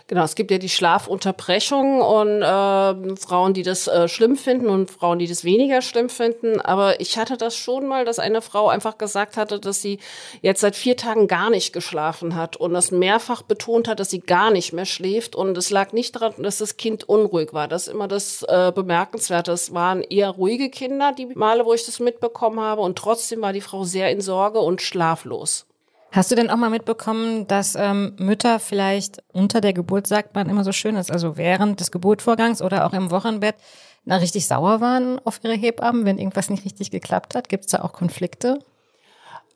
[0.08, 4.90] Genau, es gibt ja die Schlafunterbrechung und äh, Frauen, die das äh, schlimm finden und
[4.90, 6.62] Frauen, die das weniger schlimm finden.
[6.62, 9.98] Aber ich hatte das schon mal, dass eine Frau einfach gesagt hatte, dass sie
[10.40, 14.20] jetzt seit vier Tagen gar nicht geschlafen hat und das mehrfach betont hat, dass sie
[14.20, 15.36] gar nicht mehr schläft.
[15.36, 17.68] Und es lag nicht daran, dass das Kind unruhig war.
[17.68, 19.52] Das ist immer das äh, Bemerkenswerte.
[19.52, 22.80] Es waren eher ruhige Kinder, die Male, wo ich das mitbekommen habe.
[22.80, 25.67] Und trotzdem war die Frau sehr in Sorge und schlaflos.
[26.10, 30.48] Hast du denn auch mal mitbekommen, dass ähm, Mütter vielleicht unter der Geburt, sagt man
[30.48, 33.56] immer so schön ist, also während des Geburtvorgangs oder auch im Wochenbett,
[34.04, 37.50] na, richtig sauer waren auf ihre Hebammen, wenn irgendwas nicht richtig geklappt hat?
[37.50, 38.60] Gibt es da auch Konflikte?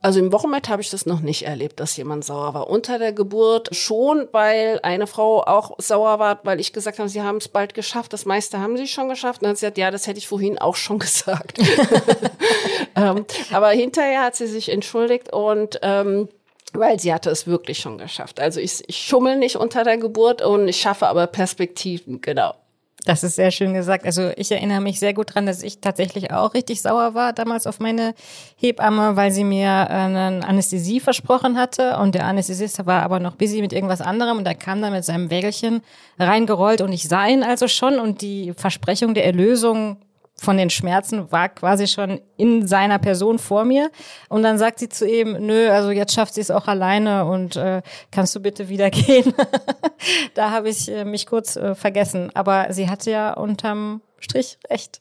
[0.03, 2.69] Also im Wochenbett habe ich das noch nicht erlebt, dass jemand sauer war.
[2.69, 7.23] Unter der Geburt schon, weil eine Frau auch sauer war, weil ich gesagt habe, sie
[7.23, 8.13] haben es bald geschafft.
[8.13, 9.41] Das meiste haben sie schon geschafft.
[9.41, 11.61] Und dann hat sie gesagt, ja, das hätte ich vorhin auch schon gesagt.
[12.97, 16.29] ähm, aber hinterher hat sie sich entschuldigt und ähm,
[16.73, 18.41] weil sie hatte es wirklich schon geschafft.
[18.41, 22.55] Also ich, ich schummel nicht unter der Geburt und ich schaffe aber Perspektiven, genau.
[23.05, 24.05] Das ist sehr schön gesagt.
[24.07, 27.67] Also ich erinnere mich sehr gut dran, dass ich tatsächlich auch richtig sauer war damals
[27.67, 28.15] auf meine
[28.57, 33.35] Hebamme, weil sie mir äh, eine Anästhesie versprochen hatte und der Anästhesist war aber noch
[33.35, 35.83] busy mit irgendwas anderem und er kam dann mit seinem Wägelchen
[36.19, 39.97] reingerollt und ich sah ihn also schon und die Versprechung der Erlösung
[40.37, 43.91] von den Schmerzen war quasi schon in seiner Person vor mir.
[44.29, 47.57] Und dann sagt sie zu ihm, nö, also jetzt schafft sie es auch alleine und
[47.57, 49.33] äh, kannst du bitte wieder gehen.
[50.35, 52.31] da habe ich äh, mich kurz äh, vergessen.
[52.35, 55.01] Aber sie hatte ja unterm Strich recht.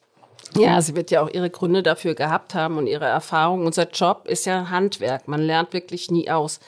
[0.56, 3.65] Ja, sie wird ja auch ihre Gründe dafür gehabt haben und ihre Erfahrung.
[3.65, 5.28] Unser Job ist ja Handwerk.
[5.28, 6.60] Man lernt wirklich nie aus.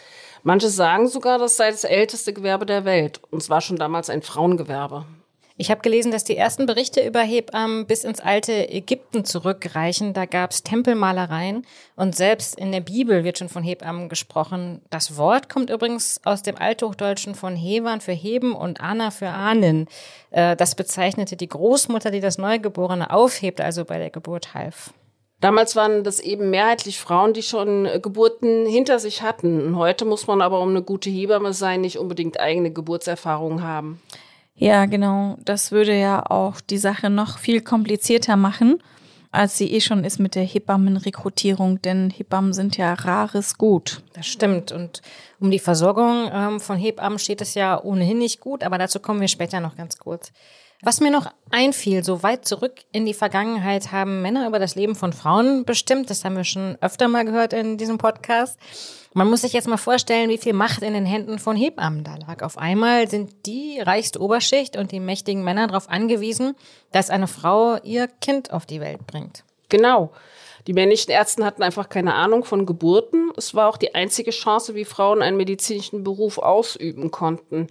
[0.44, 3.22] Manche sagen sogar, das sei das älteste Gewerbe der Welt.
[3.30, 5.06] Und es war schon damals ein Frauengewerbe.
[5.56, 10.14] Ich habe gelesen, dass die ersten Berichte über Hebammen bis ins alte Ägypten zurückreichen.
[10.14, 14.82] Da gab es Tempelmalereien und selbst in der Bibel wird schon von Hebammen gesprochen.
[14.90, 19.88] Das Wort kommt übrigens aus dem Althochdeutschen von Hewan für Heben und Anna für Ahnen.
[20.32, 24.92] Äh, das bezeichnete die Großmutter, die das Neugeborene aufhebt, also bei der Geburt half.
[25.40, 29.76] Damals waren das eben mehrheitlich Frauen, die schon Geburten hinter sich hatten.
[29.76, 34.02] Heute muss man aber, um eine gute Hebamme sein, nicht unbedingt eigene Geburtserfahrungen haben.
[34.56, 35.38] Ja, genau.
[35.44, 38.82] Das würde ja auch die Sache noch viel komplizierter machen,
[39.32, 44.04] als sie eh schon ist mit der Hebammenrekrutierung, denn Hebammen sind ja rares Gut.
[44.14, 44.72] Das stimmt.
[44.72, 45.02] Und
[45.40, 49.22] um die Versorgung ähm, von Hebammen steht es ja ohnehin nicht gut, aber dazu kommen
[49.22, 50.32] wir später noch ganz kurz.
[50.86, 54.96] Was mir noch einfiel, so weit zurück in die Vergangenheit haben Männer über das Leben
[54.96, 56.10] von Frauen bestimmt.
[56.10, 58.60] Das haben wir schon öfter mal gehört in diesem Podcast.
[59.16, 62.16] Man muss sich jetzt mal vorstellen, wie viel Macht in den Händen von Hebammen da
[62.16, 62.42] lag.
[62.42, 66.56] Auf einmal sind die reichste Oberschicht und die mächtigen Männer darauf angewiesen,
[66.92, 69.44] dass eine Frau ihr Kind auf die Welt bringt.
[69.70, 70.12] Genau.
[70.66, 73.32] Die männlichen Ärzte hatten einfach keine Ahnung von Geburten.
[73.38, 77.68] Es war auch die einzige Chance, wie Frauen einen medizinischen Beruf ausüben konnten.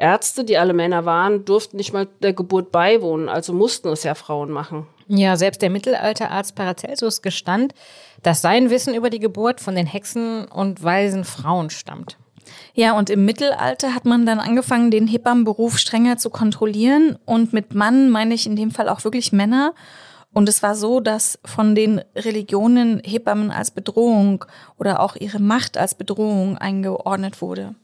[0.00, 4.14] Ärzte, die alle Männer waren, durften nicht mal der Geburt beiwohnen, also mussten es ja
[4.14, 4.86] Frauen machen.
[5.08, 7.74] Ja, selbst der Mittelalterarzt Paracelsus gestand,
[8.22, 12.16] dass sein Wissen über die Geburt von den Hexen und weisen Frauen stammt.
[12.74, 17.18] Ja, und im Mittelalter hat man dann angefangen, den Hebammenberuf strenger zu kontrollieren.
[17.24, 19.74] Und mit Mann meine ich in dem Fall auch wirklich Männer.
[20.32, 24.44] Und es war so, dass von den Religionen Hebammen als Bedrohung
[24.78, 27.74] oder auch ihre Macht als Bedrohung eingeordnet wurde.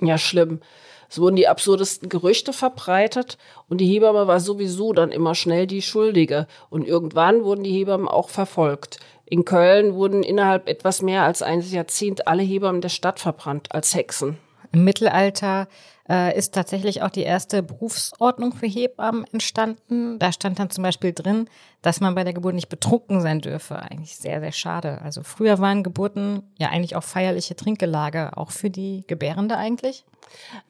[0.00, 0.60] Ja, schlimm.
[1.08, 5.82] Es wurden die absurdesten Gerüchte verbreitet und die Hebamme war sowieso dann immer schnell die
[5.82, 6.46] Schuldige.
[6.70, 8.98] Und irgendwann wurden die Hebammen auch verfolgt.
[9.24, 13.94] In Köln wurden innerhalb etwas mehr als eines Jahrzehnt alle Hebammen der Stadt verbrannt als
[13.94, 14.38] Hexen.
[14.72, 15.68] Im Mittelalter
[16.08, 20.18] äh, ist tatsächlich auch die erste Berufsordnung für Hebammen entstanden.
[20.18, 21.48] Da stand dann zum Beispiel drin,
[21.82, 23.80] dass man bei der Geburt nicht betrunken sein dürfe.
[23.80, 25.00] Eigentlich sehr, sehr schade.
[25.02, 30.04] Also früher waren Geburten ja eigentlich auch feierliche Trinkgelage, auch für die Gebärende eigentlich.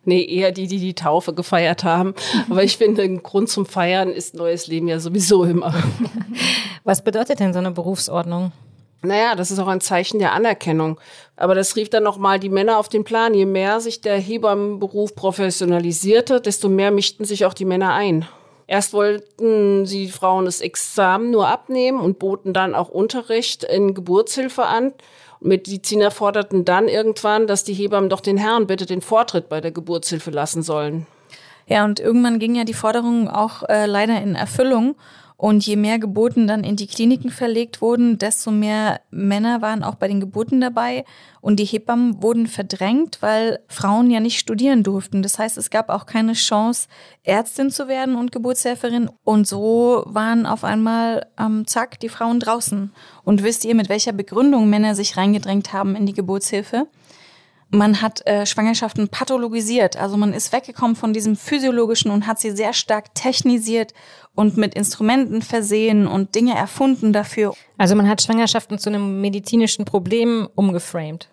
[0.05, 2.15] Nee, eher die, die die Taufe gefeiert haben.
[2.51, 5.75] Aber ich finde, ein Grund zum Feiern ist neues Leben ja sowieso immer.
[6.85, 8.53] Was bedeutet denn so eine Berufsordnung?
[9.03, 10.99] Naja, das ist auch ein Zeichen der Anerkennung.
[11.37, 13.33] Aber das rief dann nochmal die Männer auf den Plan.
[13.33, 18.27] Je mehr sich der Hebammenberuf professionalisierte, desto mehr mischten sich auch die Männer ein.
[18.67, 24.67] Erst wollten sie Frauen das Examen nur abnehmen und boten dann auch Unterricht in Geburtshilfe
[24.67, 24.93] an.
[25.41, 29.71] Mediziner forderten dann irgendwann, dass die Hebammen doch den Herrn bitte den Vortritt bei der
[29.71, 31.07] Geburtshilfe lassen sollen.
[31.67, 34.97] Ja, und irgendwann ging ja die Forderung auch äh, leider in Erfüllung.
[35.41, 39.95] Und je mehr Geburten dann in die Kliniken verlegt wurden, desto mehr Männer waren auch
[39.95, 41.05] bei den Geburten dabei.
[41.41, 45.23] Und die Hebammen wurden verdrängt, weil Frauen ja nicht studieren durften.
[45.23, 46.89] Das heißt, es gab auch keine Chance,
[47.23, 49.11] Ärztin zu werden und Geburtshelferin.
[49.23, 52.91] Und so waren auf einmal, ähm, zack, die Frauen draußen.
[53.23, 56.89] Und wisst ihr, mit welcher Begründung Männer sich reingedrängt haben in die Geburtshilfe?
[57.71, 62.51] Man hat äh, Schwangerschaften pathologisiert, also man ist weggekommen von diesem physiologischen und hat sie
[62.51, 63.93] sehr stark technisiert
[64.35, 67.55] und mit Instrumenten versehen und Dinge erfunden dafür.
[67.77, 71.29] Also man hat Schwangerschaften zu einem medizinischen Problem umgeframed.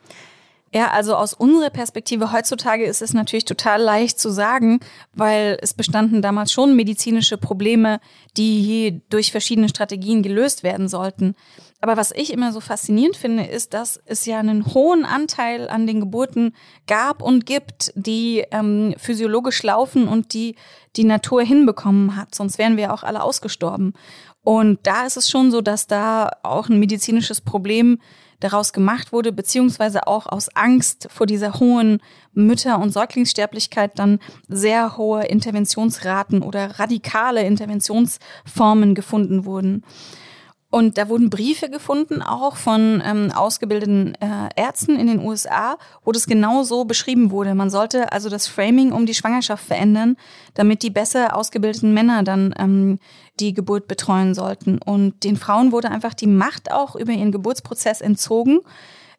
[0.76, 4.82] Ja, also aus unserer Perspektive heutzutage ist es natürlich total leicht zu sagen,
[5.14, 8.02] weil es bestanden damals schon medizinische Probleme,
[8.36, 11.36] die durch verschiedene Strategien gelöst werden sollten.
[11.80, 15.88] Aber was ich immer so faszinierend finde, ist, dass es ja einen hohen Anteil an
[15.88, 16.54] den Geburten
[16.88, 20.58] gab und gibt, die ähm, physiologisch laufen und die
[20.98, 22.36] die Natur hinbekommen hat.
[22.36, 23.94] Sonst wären wir auch alle ausgestorben.
[24.44, 27.98] Und da ist es schon so, dass da auch ein medizinisches Problem
[28.46, 32.00] daraus gemacht wurde, beziehungsweise auch aus Angst vor dieser hohen
[32.34, 39.84] Mütter- und Säuglingssterblichkeit dann sehr hohe Interventionsraten oder radikale Interventionsformen gefunden wurden.
[40.70, 46.12] Und da wurden Briefe gefunden, auch von ähm, ausgebildeten äh, Ärzten in den USA, wo
[46.12, 47.56] das genau so beschrieben wurde.
[47.56, 50.18] Man sollte also das Framing um die Schwangerschaft verändern,
[50.54, 53.00] damit die besser ausgebildeten Männer dann ähm,
[53.40, 54.80] die Geburt betreuen sollten.
[54.80, 58.60] Und den Frauen wurde einfach die Macht auch über ihren Geburtsprozess entzogen,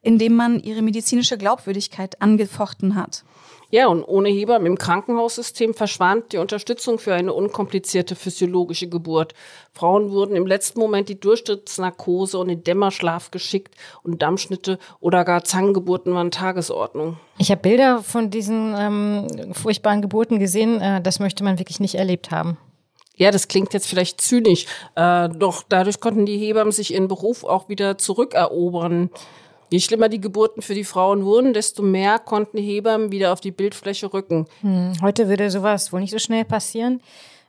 [0.03, 3.25] indem man ihre medizinische Glaubwürdigkeit angefochten hat.
[3.71, 9.35] Ja, und ohne Hebammen im Krankenhaussystem verschwand die Unterstützung für eine unkomplizierte physiologische Geburt.
[9.73, 13.75] Frauen wurden im letzten Moment die Durchstrittsnarkose und den Dämmerschlaf geschickt
[14.05, 17.17] und Dammschnitte oder gar Zangengeburten waren Tagesordnung.
[17.39, 20.81] Ich habe Bilder von diesen ähm, furchtbaren Geburten gesehen.
[20.81, 22.59] Äh, das möchte man wirklich nicht erlebt haben.
[23.17, 27.45] Ja, das klingt jetzt vielleicht zynisch, äh, doch dadurch konnten die Hebammen sich ihren Beruf
[27.45, 29.11] auch wieder zurückerobern.
[29.71, 33.51] Je schlimmer die Geburten für die Frauen wurden, desto mehr konnten Hebammen wieder auf die
[33.51, 34.47] Bildfläche rücken.
[34.61, 37.01] Hm, heute würde sowas wohl nicht so schnell passieren.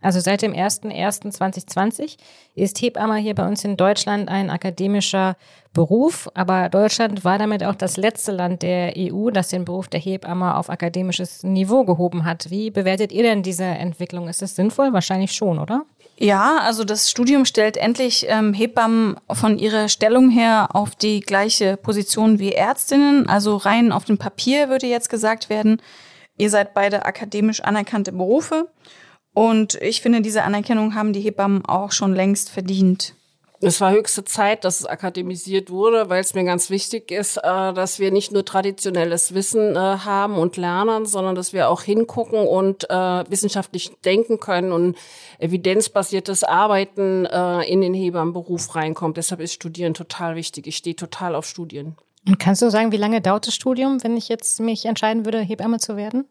[0.01, 2.17] Also seit dem 01.01.2020
[2.55, 5.35] ist Hebamme hier bei uns in Deutschland ein akademischer
[5.73, 9.99] Beruf, aber Deutschland war damit auch das letzte Land der EU, das den Beruf der
[9.99, 12.49] Hebamme auf akademisches Niveau gehoben hat.
[12.49, 14.27] Wie bewertet ihr denn diese Entwicklung?
[14.27, 14.93] Ist es sinnvoll?
[14.93, 15.85] Wahrscheinlich schon, oder?
[16.19, 21.77] Ja, also das Studium stellt endlich ähm, Hebammen von ihrer Stellung her auf die gleiche
[21.77, 23.29] Position wie Ärztinnen.
[23.29, 25.79] Also rein auf dem Papier würde jetzt gesagt werden,
[26.37, 28.67] ihr seid beide akademisch anerkannte Berufe.
[29.37, 33.13] Und ich finde, diese Anerkennung haben die Hebammen auch schon längst verdient.
[33.61, 37.71] Es war höchste Zeit, dass es akademisiert wurde, weil es mir ganz wichtig ist, äh,
[37.71, 42.47] dass wir nicht nur traditionelles Wissen äh, haben und lernen, sondern dass wir auch hingucken
[42.47, 42.95] und äh,
[43.29, 44.97] wissenschaftlich denken können und
[45.37, 49.17] evidenzbasiertes Arbeiten in den Hebammenberuf reinkommt.
[49.17, 50.65] Deshalb ist Studieren total wichtig.
[50.65, 51.95] Ich stehe total auf Studien.
[52.27, 55.41] Und kannst du sagen, wie lange dauert das Studium, wenn ich jetzt mich entscheiden würde,
[55.41, 56.25] Hebamme zu werden?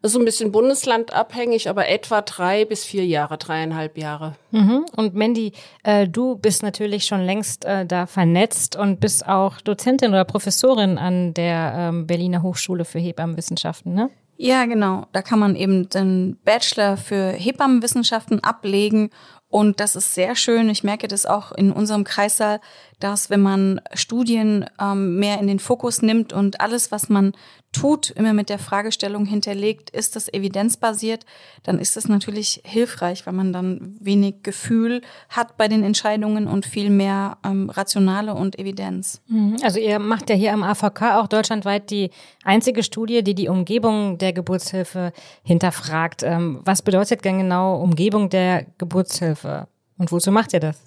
[0.00, 4.36] Das ist so ein bisschen bundeslandabhängig, aber etwa drei bis vier Jahre, dreieinhalb Jahre.
[4.52, 4.86] Mhm.
[4.94, 10.10] Und Mandy, äh, du bist natürlich schon längst äh, da vernetzt und bist auch Dozentin
[10.10, 14.10] oder Professorin an der ähm, Berliner Hochschule für Hebammenwissenschaften, ne?
[14.40, 15.06] Ja, genau.
[15.10, 19.10] Da kann man eben den Bachelor für Hebammenwissenschaften ablegen
[19.48, 20.68] und das ist sehr schön.
[20.68, 22.60] Ich merke das auch in unserem Kreissaal,
[23.00, 27.32] dass wenn man Studien ähm, mehr in den Fokus nimmt und alles, was man
[27.72, 31.26] tut, immer mit der Fragestellung hinterlegt, ist das evidenzbasiert,
[31.62, 36.64] dann ist das natürlich hilfreich, weil man dann wenig Gefühl hat bei den Entscheidungen und
[36.64, 39.20] viel mehr ähm, Rationale und Evidenz.
[39.28, 39.58] Mhm.
[39.62, 42.10] Also ihr macht ja hier am AVK auch deutschlandweit die
[42.42, 46.22] einzige Studie, die die Umgebung der Geburtshilfe hinterfragt.
[46.22, 49.68] Ähm, was bedeutet denn genau Umgebung der Geburtshilfe?
[49.98, 50.80] Und wozu macht ihr das?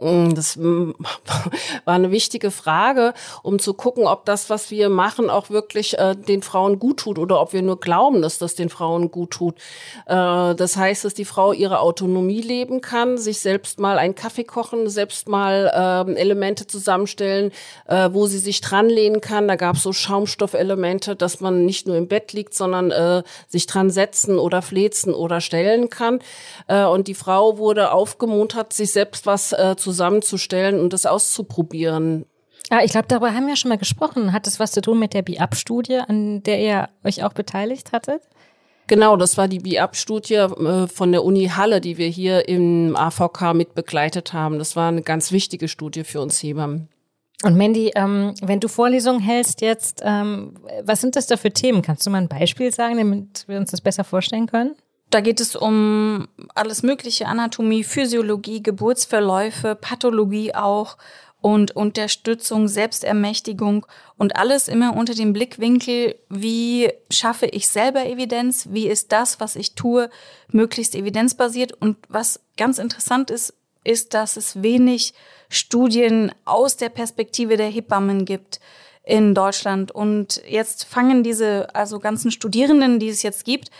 [0.00, 0.90] Mm, das mm,
[1.84, 6.14] war eine wichtige Frage, um zu gucken, ob das, was wir machen, auch wirklich äh,
[6.14, 9.56] den Frauen gut tut oder ob wir nur glauben, dass das den Frauen gut tut.
[10.06, 14.44] Äh, das heißt, dass die Frau ihre Autonomie leben kann, sich selbst mal einen Kaffee
[14.44, 17.52] kochen, selbst mal äh, Elemente zusammenstellen,
[17.86, 19.48] äh, wo sie sich dran lehnen kann.
[19.48, 23.66] Da gab es so Schaumstoffelemente, dass man nicht nur im Bett liegt, sondern äh, sich
[23.66, 26.20] dran setzen oder flezen oder stellen kann.
[26.68, 32.26] Äh, und die Frau wurde aufgemuntert, sich selbst was äh, zusammenzustellen und das auszuprobieren.
[32.70, 34.32] Ah, ich glaube, darüber haben wir schon mal gesprochen.
[34.32, 38.22] Hat das was zu tun mit der BIAP-Studie, an der ihr euch auch beteiligt hattet?
[38.88, 43.54] Genau, das war die BIAP-Studie äh, von der Uni Halle, die wir hier im AVK
[43.54, 44.58] mit begleitet haben.
[44.58, 46.88] Das war eine ganz wichtige Studie für uns Hebammen.
[47.44, 51.82] Und Mandy, ähm, wenn du Vorlesungen hältst jetzt, ähm, was sind das da für Themen?
[51.82, 54.74] Kannst du mal ein Beispiel sagen, damit wir uns das besser vorstellen können?
[55.10, 60.96] Da geht es um alles Mögliche, Anatomie, Physiologie, Geburtsverläufe, Pathologie auch
[61.40, 68.88] und Unterstützung, Selbstermächtigung und alles immer unter dem Blickwinkel, wie schaffe ich selber Evidenz, wie
[68.88, 70.10] ist das, was ich tue,
[70.50, 71.72] möglichst evidenzbasiert.
[71.72, 75.14] Und was ganz interessant ist, ist, dass es wenig
[75.48, 78.58] Studien aus der Perspektive der Hebammen gibt
[79.04, 79.92] in Deutschland.
[79.92, 83.70] Und jetzt fangen diese also ganzen Studierenden, die es jetzt gibt,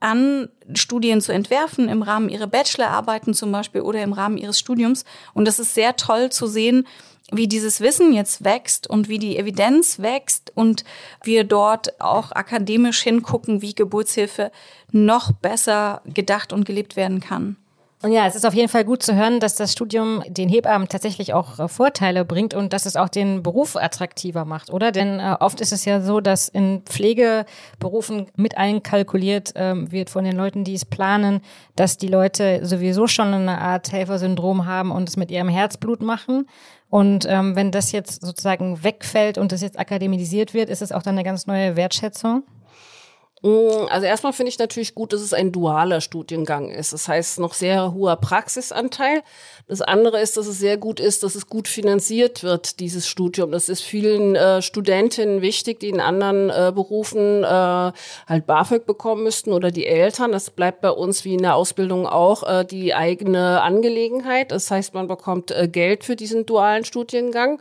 [0.00, 5.04] an, Studien zu entwerfen im Rahmen ihrer Bachelorarbeiten zum Beispiel oder im Rahmen ihres Studiums.
[5.34, 6.86] Und das ist sehr toll zu sehen,
[7.32, 10.84] wie dieses Wissen jetzt wächst und wie die Evidenz wächst und
[11.22, 14.50] wir dort auch akademisch hingucken, wie Geburtshilfe
[14.90, 17.56] noch besser gedacht und gelebt werden kann.
[18.02, 20.88] Und ja, es ist auf jeden Fall gut zu hören, dass das Studium den Hebammen
[20.88, 24.90] tatsächlich auch äh, Vorteile bringt und dass es auch den Beruf attraktiver macht, oder?
[24.90, 30.24] Denn äh, oft ist es ja so, dass in Pflegeberufen mit einkalkuliert ähm, wird von
[30.24, 31.42] den Leuten, die es planen,
[31.76, 36.48] dass die Leute sowieso schon eine Art Helfersyndrom haben und es mit ihrem Herzblut machen.
[36.88, 41.02] Und ähm, wenn das jetzt sozusagen wegfällt und das jetzt akademisiert wird, ist es auch
[41.02, 42.44] dann eine ganz neue Wertschätzung?
[43.42, 46.92] Mm, also erstmal finde ich natürlich gut, dass es ein dualer Studiengang ist.
[46.92, 49.22] Das heißt, noch sehr hoher Praxisanteil.
[49.66, 53.50] Das andere ist, dass es sehr gut ist, dass es gut finanziert wird, dieses Studium.
[53.50, 59.22] Das ist vielen äh, Studentinnen wichtig, die in anderen äh, Berufen äh, halt BAföG bekommen
[59.22, 60.32] müssten oder die Eltern.
[60.32, 64.52] Das bleibt bei uns wie in der Ausbildung auch äh, die eigene Angelegenheit.
[64.52, 67.58] Das heißt, man bekommt äh, Geld für diesen dualen Studiengang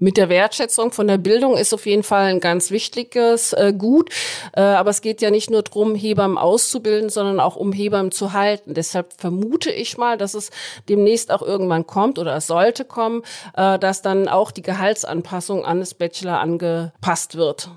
[0.00, 4.10] mit der Wertschätzung von der Bildung ist auf jeden Fall ein ganz wichtiges äh, Gut.
[4.54, 8.32] Äh, aber es geht ja nicht nur darum, Hebammen auszubilden, sondern auch um Hebammen zu
[8.32, 8.74] halten.
[8.74, 10.50] Deshalb vermute ich mal, dass es
[10.88, 13.22] demnächst auch irgendwann kommt oder es sollte kommen,
[13.54, 17.70] äh, dass dann auch die Gehaltsanpassung an das Bachelor angepasst wird.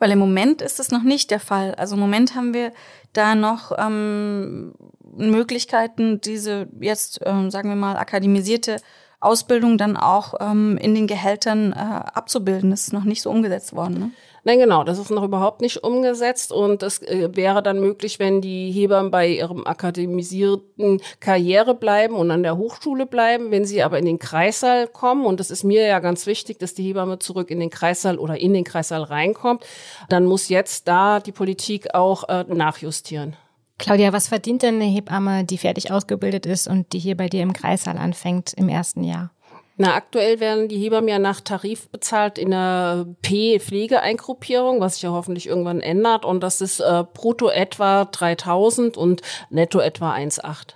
[0.00, 1.76] Weil im Moment ist es noch nicht der Fall.
[1.76, 2.72] Also im Moment haben wir
[3.12, 4.74] da noch ähm,
[5.14, 8.78] Möglichkeiten, diese jetzt, ähm, sagen wir mal, akademisierte
[9.22, 12.70] Ausbildung dann auch ähm, in den Gehältern äh, abzubilden.
[12.70, 13.98] Das ist noch nicht so umgesetzt worden.
[13.98, 14.10] Ne?
[14.44, 18.40] Nein, genau, das ist noch überhaupt nicht umgesetzt und das äh, wäre dann möglich, wenn
[18.40, 23.52] die Hebammen bei ihrem akademisierten Karriere bleiben und an der Hochschule bleiben.
[23.52, 26.74] Wenn sie aber in den Kreissaal kommen, und das ist mir ja ganz wichtig, dass
[26.74, 29.64] die Hebamme zurück in den Kreissaal oder in den Kreissaal reinkommt,
[30.08, 33.36] dann muss jetzt da die Politik auch äh, nachjustieren.
[33.82, 37.42] Claudia, was verdient denn eine Hebamme, die fertig ausgebildet ist und die hier bei dir
[37.42, 39.32] im Kreissaal anfängt im ersten Jahr?
[39.76, 45.10] Na, aktuell werden die Hebammen ja nach Tarif bezahlt in der P-Pflegeeingruppierung, was sich ja
[45.10, 46.24] hoffentlich irgendwann ändert.
[46.24, 50.74] Und das ist äh, brutto etwa 3000 und netto etwa 1,8.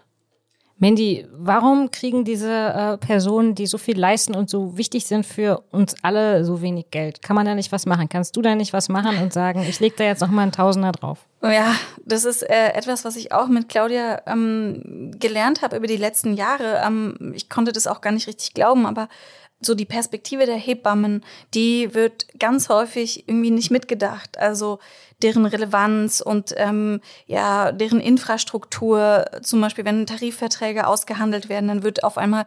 [0.78, 5.62] Mandy, warum kriegen diese äh, Personen, die so viel leisten und so wichtig sind für
[5.70, 7.22] uns alle, so wenig Geld?
[7.22, 8.10] Kann man da nicht was machen?
[8.10, 10.52] Kannst du da nicht was machen und sagen, ich leg da jetzt noch mal einen
[10.52, 11.26] Tausender drauf?
[11.42, 11.74] Ja,
[12.04, 16.34] das ist äh, etwas, was ich auch mit Claudia ähm, gelernt habe über die letzten
[16.34, 16.82] Jahre.
[16.86, 19.08] Ähm, ich konnte das auch gar nicht richtig glauben, aber
[19.60, 21.24] so die Perspektive der Hebammen,
[21.54, 24.36] die wird ganz häufig irgendwie nicht mitgedacht.
[24.38, 24.78] Also
[25.22, 29.24] deren Relevanz und ähm, ja deren Infrastruktur.
[29.42, 32.44] Zum Beispiel, wenn Tarifverträge ausgehandelt werden, dann wird auf einmal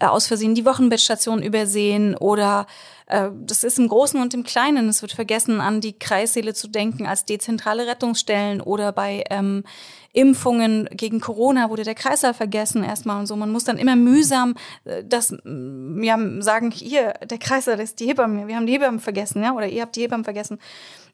[0.00, 2.66] äh, aus Versehen die Wochenbettstation übersehen oder
[3.06, 4.88] äh, das ist im Großen und im Kleinen.
[4.88, 9.64] Es wird vergessen, an die Kreissäle zu denken als dezentrale Rettungsstellen oder bei ähm,
[10.12, 13.36] Impfungen gegen Corona wurde der Kreislauf vergessen erstmal und so.
[13.36, 14.54] Man muss dann immer mühsam
[14.84, 19.42] äh, das ja, sagen, hier, der Kreislauf, ist die Hebamme, wir haben die Hebamme vergessen,
[19.42, 20.58] ja, oder ihr habt die Hebamme vergessen.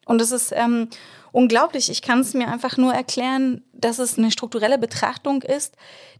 [0.06, 0.88] Und es ist ähm,
[1.32, 1.90] unglaublich.
[1.90, 5.76] Ich kann es mir einfach nur erklären, dass es eine strukturelle Betrachtung ist,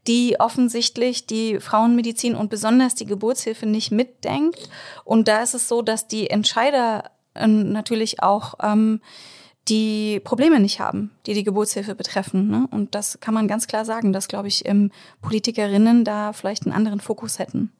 [0.06, 4.68] die offensichtlich die Frauenmedizin und besonders die Geburtshilfe nicht mitdenkt.
[5.04, 9.00] Und da ist es so, dass die Entscheider äh, natürlich auch ähm,
[9.68, 12.48] die Probleme nicht haben, die die Geburtshilfe betreffen.
[12.48, 12.68] Ne?
[12.70, 14.90] Und das kann man ganz klar sagen, dass, glaube ich, ähm,
[15.22, 17.72] Politikerinnen da vielleicht einen anderen Fokus hätten.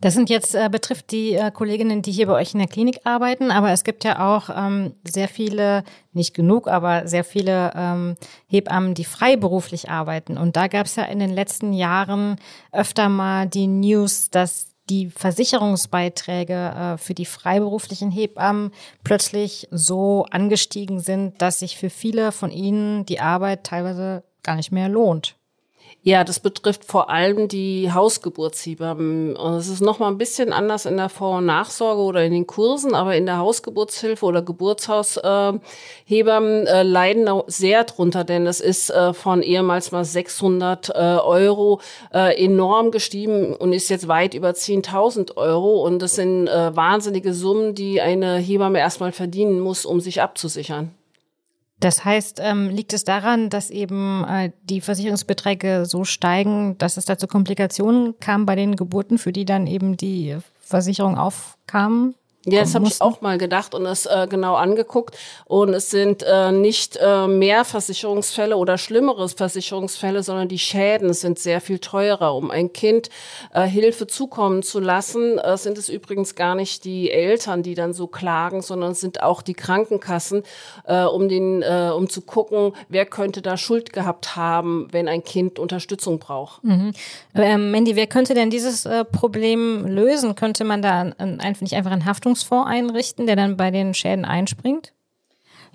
[0.00, 3.00] Das sind jetzt äh, betrifft die äh, Kolleginnen, die hier bei euch in der Klinik
[3.04, 8.16] arbeiten, aber es gibt ja auch ähm, sehr viele, nicht genug, aber sehr viele ähm,
[8.46, 10.38] Hebammen, die freiberuflich arbeiten.
[10.38, 12.36] Und da gab es ja in den letzten Jahren
[12.72, 18.72] öfter mal die News, dass die Versicherungsbeiträge äh, für die freiberuflichen Hebammen
[19.04, 24.72] plötzlich so angestiegen sind, dass sich für viele von ihnen die Arbeit teilweise gar nicht
[24.72, 25.36] mehr lohnt.
[26.02, 29.36] Ja, das betrifft vor allem die Hausgeburtshebammen.
[29.36, 32.94] Es ist nochmal ein bisschen anders in der Vor- und Nachsorge oder in den Kursen,
[32.94, 39.42] aber in der Hausgeburtshilfe oder Geburtshaushebammen äh, leiden sehr drunter, denn es ist äh, von
[39.42, 41.82] ehemals mal 600 äh, Euro
[42.14, 45.84] äh, enorm gestiegen und ist jetzt weit über 10.000 Euro.
[45.84, 50.94] Und das sind äh, wahnsinnige Summen, die eine Hebamme erstmal verdienen muss, um sich abzusichern.
[51.80, 57.06] Das heißt, ähm, liegt es daran, dass eben äh, die Versicherungsbeträge so steigen, dass es
[57.06, 62.14] dazu Komplikationen kam bei den Geburten, für die dann eben die Versicherung aufkam?
[62.46, 65.14] Ja, das habe ich auch mal gedacht und es äh, genau angeguckt.
[65.44, 71.38] Und es sind äh, nicht äh, mehr Versicherungsfälle oder schlimmere Versicherungsfälle, sondern die Schäden sind
[71.38, 72.34] sehr viel teurer.
[72.34, 73.10] Um ein Kind
[73.52, 77.92] äh, Hilfe zukommen zu lassen, äh, sind es übrigens gar nicht die Eltern, die dann
[77.92, 80.42] so klagen, sondern es sind auch die Krankenkassen,
[80.86, 85.24] äh, um den, äh, um zu gucken, wer könnte da Schuld gehabt haben, wenn ein
[85.24, 86.64] Kind Unterstützung braucht.
[86.64, 86.92] Mhm.
[87.34, 90.34] Ähm, Mandy, wer könnte denn dieses äh, Problem lösen?
[90.36, 94.24] Könnte man da einfach nicht einfach in Haftung Rettungsfonds einrichten, der dann bei den Schäden
[94.24, 94.92] einspringt?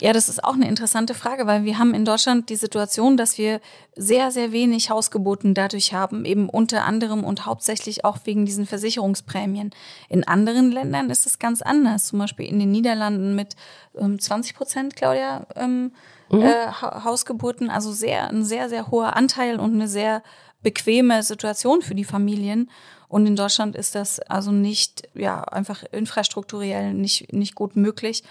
[0.01, 3.37] Ja, das ist auch eine interessante Frage, weil wir haben in Deutschland die Situation, dass
[3.37, 3.61] wir
[3.95, 9.71] sehr, sehr wenig Hausgeboten dadurch haben, eben unter anderem und hauptsächlich auch wegen diesen Versicherungsprämien.
[10.09, 13.55] In anderen Ländern ist es ganz anders, zum Beispiel in den Niederlanden mit
[13.97, 15.93] ähm, 20 Prozent, Claudia, ähm,
[16.29, 16.41] mhm.
[16.41, 20.23] äh, Hausgeburten, also sehr, ein sehr, sehr hoher Anteil und eine sehr
[20.61, 22.69] bequeme Situation für die Familien.
[23.07, 28.23] Und in Deutschland ist das also nicht, ja, einfach infrastrukturell nicht, nicht gut möglich.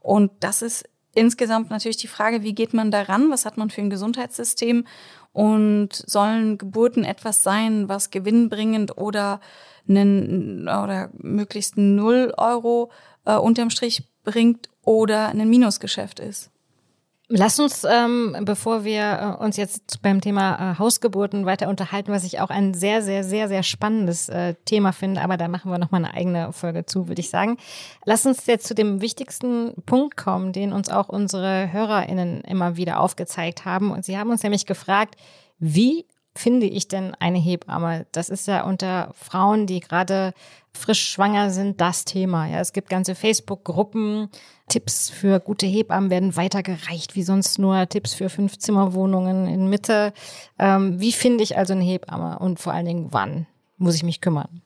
[0.00, 3.30] Und das ist insgesamt natürlich die Frage, wie geht man daran?
[3.30, 4.86] Was hat man für ein Gesundheitssystem?
[5.32, 9.40] Und sollen Geburten etwas sein, was gewinnbringend oder
[9.88, 12.90] einen, oder möglichst null Euro
[13.24, 16.51] äh, unterm Strich bringt oder ein Minusgeschäft ist?
[17.34, 22.24] Lass uns, ähm, bevor wir äh, uns jetzt beim Thema äh, Hausgeburten weiter unterhalten, was
[22.24, 25.78] ich auch ein sehr, sehr, sehr, sehr spannendes äh, Thema finde, aber da machen wir
[25.78, 27.56] nochmal eine eigene Folge zu, würde ich sagen.
[28.04, 33.00] Lass uns jetzt zu dem wichtigsten Punkt kommen, den uns auch unsere HörerInnen immer wieder
[33.00, 33.92] aufgezeigt haben.
[33.92, 35.16] Und sie haben uns nämlich gefragt,
[35.58, 36.04] wie
[36.34, 38.06] finde ich denn eine Hebamme?
[38.12, 40.32] Das ist ja unter Frauen, die gerade
[40.72, 42.46] frisch schwanger sind, das Thema.
[42.46, 44.28] Ja, es gibt ganze Facebook-Gruppen.
[44.68, 50.14] Tipps für gute Hebammen werden weitergereicht, wie sonst nur Tipps für Fünfzimmerwohnungen in Mitte.
[50.58, 54.20] Ähm, wie finde ich also eine Hebamme und vor allen Dingen wann muss ich mich
[54.20, 54.62] kümmern?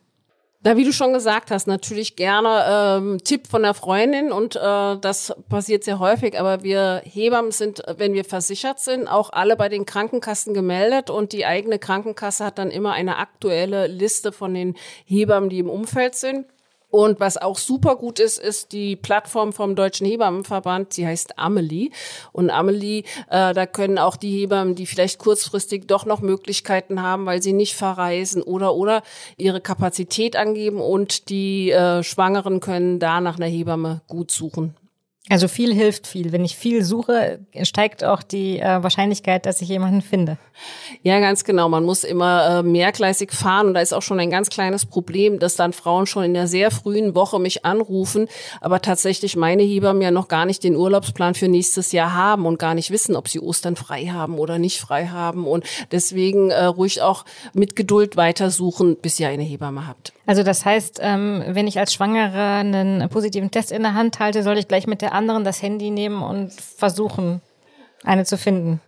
[0.63, 4.59] Na, wie du schon gesagt hast, natürlich gerne ähm, Tipp von der Freundin und äh,
[4.59, 9.69] das passiert sehr häufig, aber wir Hebammen sind, wenn wir versichert sind, auch alle bei
[9.69, 14.75] den Krankenkassen gemeldet und die eigene Krankenkasse hat dann immer eine aktuelle Liste von den
[15.05, 16.47] Hebammen, die im Umfeld sind.
[16.97, 21.91] Und was auch super gut ist, ist die Plattform vom Deutschen Hebammenverband, die heißt Amelie.
[22.31, 27.27] Und Amelie, äh, da können auch die Hebammen, die vielleicht kurzfristig doch noch Möglichkeiten haben,
[27.27, 29.03] weil sie nicht verreisen oder oder
[29.37, 34.73] ihre Kapazität angeben und die äh, Schwangeren können da nach einer Hebamme gut suchen.
[35.29, 36.31] Also viel hilft viel.
[36.31, 40.37] Wenn ich viel suche, steigt auch die äh, Wahrscheinlichkeit, dass ich jemanden finde.
[41.03, 41.67] Ja, ganz genau.
[41.67, 45.39] Man muss immer äh, mehrgleisig fahren und da ist auch schon ein ganz kleines Problem,
[45.39, 48.29] dass dann Frauen schon in der sehr frühen Woche mich anrufen,
[48.61, 52.57] aber tatsächlich meine Hebammen ja noch gar nicht den Urlaubsplan für nächstes Jahr haben und
[52.57, 56.63] gar nicht wissen, ob sie Ostern frei haben oder nicht frei haben und deswegen äh,
[56.65, 60.13] ruhig auch mit Geduld weitersuchen, bis ihr eine Hebamme habt.
[60.27, 64.43] Also das heißt, ähm, wenn ich als Schwangere einen positiven Test in der Hand halte,
[64.43, 67.41] soll ich gleich mit der anderen das Handy nehmen und versuchen,
[68.03, 68.81] eine zu finden.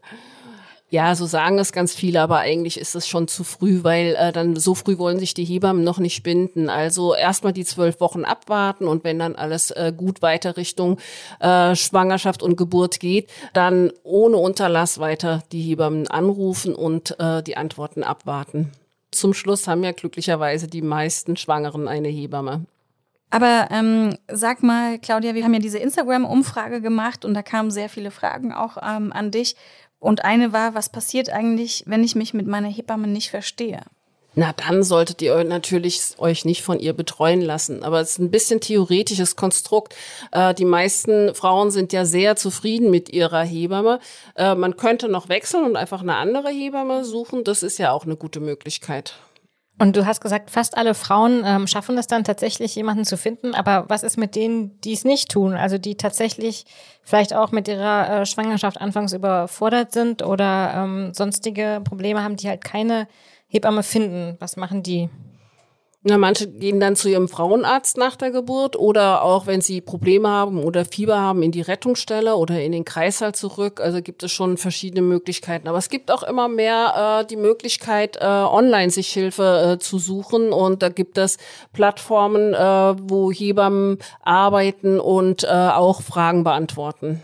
[0.92, 4.32] Ja, so sagen es ganz viele, aber eigentlich ist es schon zu früh, weil äh,
[4.34, 6.68] dann so früh wollen sich die Hebammen noch nicht binden.
[6.68, 10.98] Also erstmal die zwölf Wochen abwarten und wenn dann alles äh, gut weiter Richtung
[11.40, 17.56] äh, Schwangerschaft und Geburt geht, dann ohne Unterlass weiter die Hebammen anrufen und äh, die
[17.56, 18.72] Antworten abwarten.
[19.12, 22.66] Zum Schluss haben ja glücklicherweise die meisten Schwangeren eine Hebamme.
[23.32, 27.90] Aber ähm, sag mal, Claudia, wir haben ja diese Instagram-Umfrage gemacht und da kamen sehr
[27.90, 29.56] viele Fragen auch ähm, an dich.
[30.00, 33.82] Und eine war, was passiert eigentlich, wenn ich mich mit meiner Hebamme nicht verstehe?
[34.40, 37.84] Na dann solltet ihr natürlich euch nicht von ihr betreuen lassen.
[37.84, 39.96] Aber es ist ein bisschen theoretisches Konstrukt.
[40.32, 44.00] Äh, die meisten Frauen sind ja sehr zufrieden mit ihrer Hebamme.
[44.36, 47.44] Äh, man könnte noch wechseln und einfach eine andere Hebamme suchen.
[47.44, 49.16] Das ist ja auch eine gute Möglichkeit.
[49.78, 53.54] Und du hast gesagt, fast alle Frauen ähm, schaffen es dann tatsächlich, jemanden zu finden.
[53.54, 55.54] Aber was ist mit denen, die es nicht tun?
[55.54, 56.66] Also die tatsächlich
[57.04, 62.48] vielleicht auch mit ihrer äh, Schwangerschaft anfangs überfordert sind oder ähm, sonstige Probleme haben, die
[62.48, 63.08] halt keine
[63.50, 64.38] Hebamme finden?
[64.40, 65.10] Was machen die?
[66.02, 70.30] Na, manche gehen dann zu ihrem Frauenarzt nach der Geburt oder auch wenn sie Probleme
[70.30, 73.82] haben oder Fieber haben in die Rettungsstelle oder in den Kreißsaal zurück.
[73.82, 75.68] Also gibt es schon verschiedene Möglichkeiten.
[75.68, 80.00] Aber es gibt auch immer mehr äh, die Möglichkeit, äh, online sich Hilfe äh, zu
[80.00, 80.54] suchen.
[80.54, 81.38] Und da gibt es
[81.74, 87.22] Plattformen, äh, wo Hebammen arbeiten und äh, auch Fragen beantworten.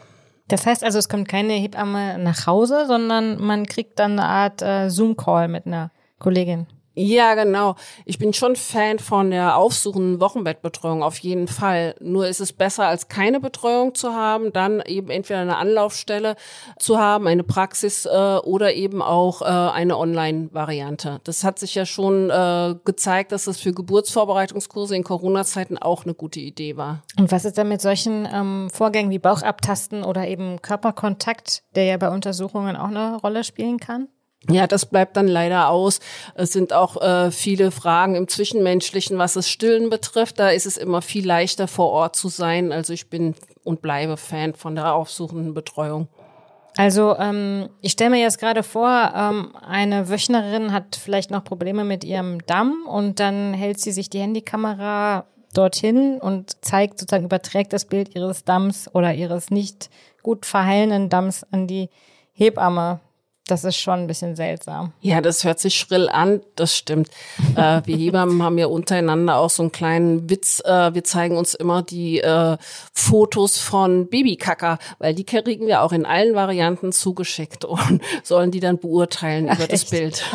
[0.49, 4.61] Das heißt also, es kommt keine Hebamme nach Hause, sondern man kriegt dann eine Art
[4.61, 6.67] äh, Zoom-Call mit einer Kollegin.
[6.97, 7.75] Ja, genau.
[8.05, 11.95] Ich bin schon Fan von der aufsuchenden Wochenbettbetreuung auf jeden Fall.
[11.99, 16.37] Nur ist es besser, als keine Betreuung zu haben, dann eben entweder eine Anlaufstelle
[16.79, 21.19] zu haben, eine Praxis äh, oder eben auch äh, eine Online-Variante.
[21.25, 26.13] Das hat sich ja schon äh, gezeigt, dass es für Geburtsvorbereitungskurse in Corona-Zeiten auch eine
[26.13, 27.03] gute Idee war.
[27.19, 31.97] Und was ist dann mit solchen ähm, Vorgängen wie Bauchabtasten oder eben Körperkontakt, der ja
[31.97, 34.07] bei Untersuchungen auch eine Rolle spielen kann?
[34.49, 35.99] Ja, das bleibt dann leider aus.
[36.35, 40.39] Es sind auch äh, viele Fragen im Zwischenmenschlichen, was das Stillen betrifft.
[40.39, 42.71] Da ist es immer viel leichter vor Ort zu sein.
[42.71, 46.07] Also ich bin und bleibe Fan von der aufsuchenden Betreuung.
[46.77, 51.85] Also ähm, ich stelle mir jetzt gerade vor, ähm, eine Wöchnerin hat vielleicht noch Probleme
[51.85, 57.71] mit ihrem Damm und dann hält sie sich die Handykamera dorthin und zeigt sozusagen, überträgt
[57.71, 59.89] das Bild ihres Damms oder ihres nicht
[60.21, 61.89] gut verheilenden Damms an die
[62.33, 62.99] Hebamme.
[63.47, 64.91] Das ist schon ein bisschen seltsam.
[65.01, 67.09] Ja, das hört sich schrill an, das stimmt.
[67.55, 70.61] äh, wir Hebammen haben ja untereinander auch so einen kleinen Witz.
[70.65, 72.57] Äh, wir zeigen uns immer die äh,
[72.93, 78.59] Fotos von Babykacker, weil die kriegen wir auch in allen Varianten zugeschickt und sollen die
[78.59, 79.91] dann beurteilen Ach, über das echt?
[79.91, 80.25] Bild.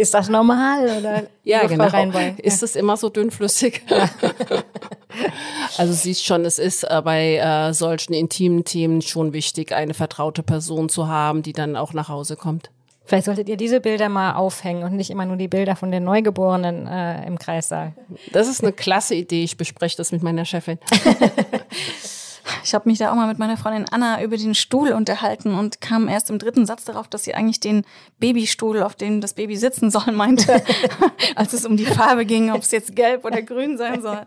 [0.00, 1.24] Ist das normal oder?
[1.44, 1.84] Ja, genau.
[1.84, 2.40] Reinbold?
[2.40, 3.82] Ist es immer so dünnflüssig?
[5.76, 10.42] also siehst schon, es ist äh, bei äh, solchen intimen Themen schon wichtig, eine vertraute
[10.42, 12.70] Person zu haben, die dann auch nach Hause kommt.
[13.04, 16.04] Vielleicht solltet ihr diese Bilder mal aufhängen und nicht immer nur die Bilder von den
[16.04, 17.92] Neugeborenen äh, im Kreissaal.
[18.32, 19.42] Das ist eine klasse Idee.
[19.42, 20.78] Ich bespreche das mit meiner Chefin.
[22.70, 25.80] Ich habe mich da auch mal mit meiner Freundin Anna über den Stuhl unterhalten und
[25.80, 27.84] kam erst im dritten Satz darauf, dass sie eigentlich den
[28.20, 30.62] Babystuhl, auf dem das Baby sitzen soll, meinte,
[31.34, 34.24] als es um die Farbe ging, ob es jetzt gelb oder grün sein soll.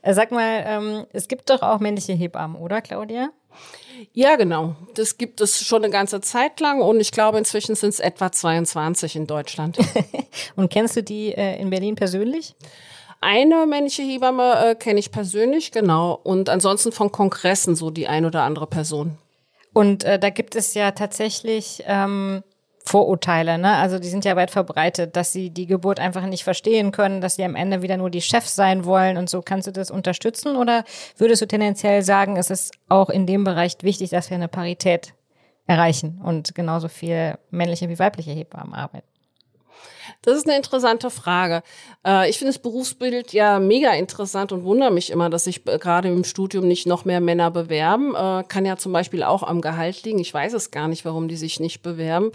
[0.00, 3.28] Äh, Sag mal, ähm, es gibt doch auch männliche Hebammen, oder Claudia?
[4.14, 4.74] Ja, genau.
[4.94, 8.32] Das gibt es schon eine ganze Zeit lang und ich glaube, inzwischen sind es etwa
[8.32, 9.76] 22 in Deutschland.
[10.56, 12.54] Und kennst du die äh, in Berlin persönlich?
[13.24, 16.18] Eine männliche Hebamme äh, kenne ich persönlich, genau.
[16.24, 19.16] Und ansonsten von Kongressen so die ein oder andere Person.
[19.72, 22.42] Und äh, da gibt es ja tatsächlich ähm,
[22.84, 23.76] Vorurteile, ne?
[23.76, 27.36] Also die sind ja weit verbreitet, dass sie die Geburt einfach nicht verstehen können, dass
[27.36, 29.40] sie am Ende wieder nur die Chefs sein wollen und so.
[29.40, 30.84] Kannst du das unterstützen oder
[31.16, 35.14] würdest du tendenziell sagen, es ist auch in dem Bereich wichtig, dass wir eine Parität
[35.68, 39.11] erreichen und genauso viel männliche wie weibliche Hebammen arbeiten?
[40.22, 41.62] Das ist eine interessante Frage.
[42.06, 45.78] Äh, ich finde das Berufsbild ja mega interessant und wundere mich immer, dass sich äh,
[45.78, 48.14] gerade im Studium nicht noch mehr Männer bewerben.
[48.14, 50.18] Äh, kann ja zum Beispiel auch am Gehalt liegen.
[50.18, 52.32] Ich weiß es gar nicht, warum die sich nicht bewerben.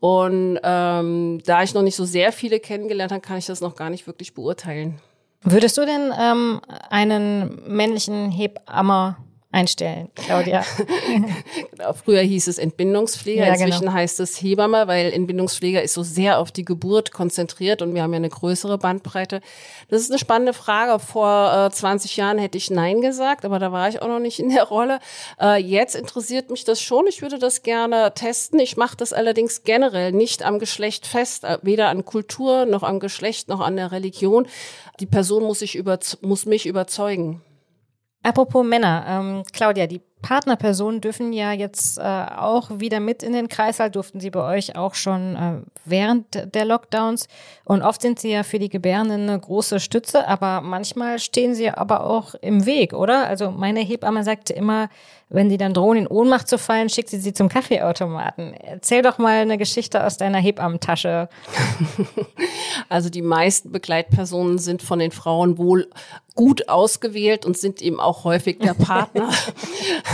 [0.00, 3.74] Und ähm, da ich noch nicht so sehr viele kennengelernt habe, kann ich das noch
[3.74, 5.00] gar nicht wirklich beurteilen.
[5.42, 9.18] Würdest du denn ähm, einen männlichen Hebammer
[9.50, 10.64] einstellen, Claudia?
[11.70, 13.92] Genau, Früher hieß es Entbindungspfleger, Ja, inzwischen genau.
[13.92, 18.12] heißt es Hebamme, weil Entbindungspfleger ist so sehr auf die Geburt konzentriert und wir haben
[18.12, 19.40] ja eine größere Bandbreite.
[19.88, 20.98] Das ist eine spannende Frage.
[20.98, 24.38] Vor äh, 20 Jahren hätte ich Nein gesagt, aber da war ich auch noch nicht
[24.38, 24.98] in der Rolle.
[25.40, 27.06] Äh, jetzt interessiert mich das schon.
[27.06, 28.58] Ich würde das gerne testen.
[28.60, 33.00] Ich mache das allerdings generell nicht am Geschlecht fest, äh, weder an Kultur noch am
[33.00, 34.46] Geschlecht noch an der Religion.
[35.00, 37.40] Die Person muss, sich über, muss mich überzeugen.
[38.22, 43.48] Apropos Männer, ähm, Claudia, die Partnerpersonen dürfen ja jetzt äh, auch wieder mit in den
[43.48, 45.52] Kreißsaal, durften sie bei euch auch schon äh,
[45.84, 47.28] während der Lockdowns.
[47.64, 51.70] Und oft sind sie ja für die Gebärenden eine große Stütze, aber manchmal stehen sie
[51.70, 53.26] aber auch im Weg, oder?
[53.26, 54.88] Also meine Hebamme sagte immer,
[55.30, 58.54] wenn sie dann drohen, in Ohnmacht zu fallen, schickt sie sie zum Kaffeeautomaten.
[58.54, 61.28] Erzähl doch mal eine Geschichte aus deiner Hebammentasche.
[62.88, 65.90] Also die meisten Begleitpersonen sind von den Frauen wohl
[66.34, 69.28] gut ausgewählt und sind eben auch häufig der Partner.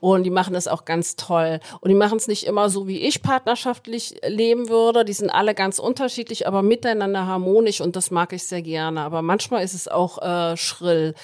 [0.00, 1.60] und die machen das auch ganz toll.
[1.80, 5.04] Und die machen es nicht immer so, wie ich partnerschaftlich leben würde.
[5.04, 9.02] Die sind alle ganz unterschiedlich, aber miteinander harmonisch und das mag ich sehr gerne.
[9.02, 11.14] Aber manchmal ist es auch äh, schrill.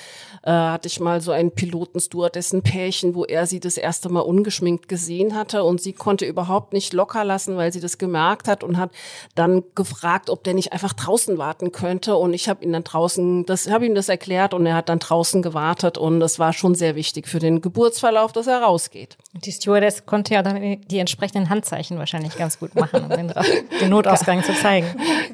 [0.43, 2.01] Äh, hatte ich mal so einen Piloten
[2.35, 6.73] dessen Pärchen, wo er sie das erste Mal ungeschminkt gesehen hatte und sie konnte überhaupt
[6.73, 8.91] nicht locker lassen, weil sie das gemerkt hat und hat
[9.35, 12.17] dann gefragt, ob der nicht einfach draußen warten könnte.
[12.17, 14.99] Und ich habe ihn dann draußen, das habe ihm das erklärt und er hat dann
[14.99, 19.17] draußen gewartet und das war schon sehr wichtig für den Geburtsverlauf, dass er rausgeht.
[19.33, 23.33] Die Stewardess konnte ja dann die entsprechenden Handzeichen wahrscheinlich ganz gut machen, um den,
[23.81, 24.87] den Notausgang zu zeigen.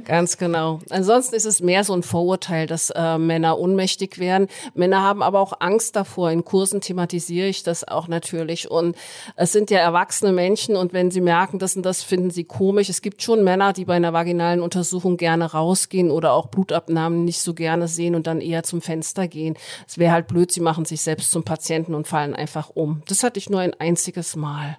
[0.07, 0.79] Ganz genau.
[0.89, 4.49] Ansonsten ist es mehr so ein Vorurteil, dass äh, Männer ohnmächtig werden.
[4.73, 6.31] Männer haben aber auch Angst davor.
[6.31, 8.71] In Kursen thematisiere ich das auch natürlich.
[8.71, 8.97] Und
[9.37, 12.89] es sind ja erwachsene Menschen und wenn sie merken, das und das finden sie komisch.
[12.89, 17.43] Es gibt schon Männer, die bei einer vaginalen Untersuchung gerne rausgehen oder auch Blutabnahmen nicht
[17.43, 19.55] so gerne sehen und dann eher zum Fenster gehen.
[19.87, 23.03] Es wäre halt blöd, sie machen sich selbst zum Patienten und fallen einfach um.
[23.07, 24.79] Das hatte ich nur ein einziges Mal.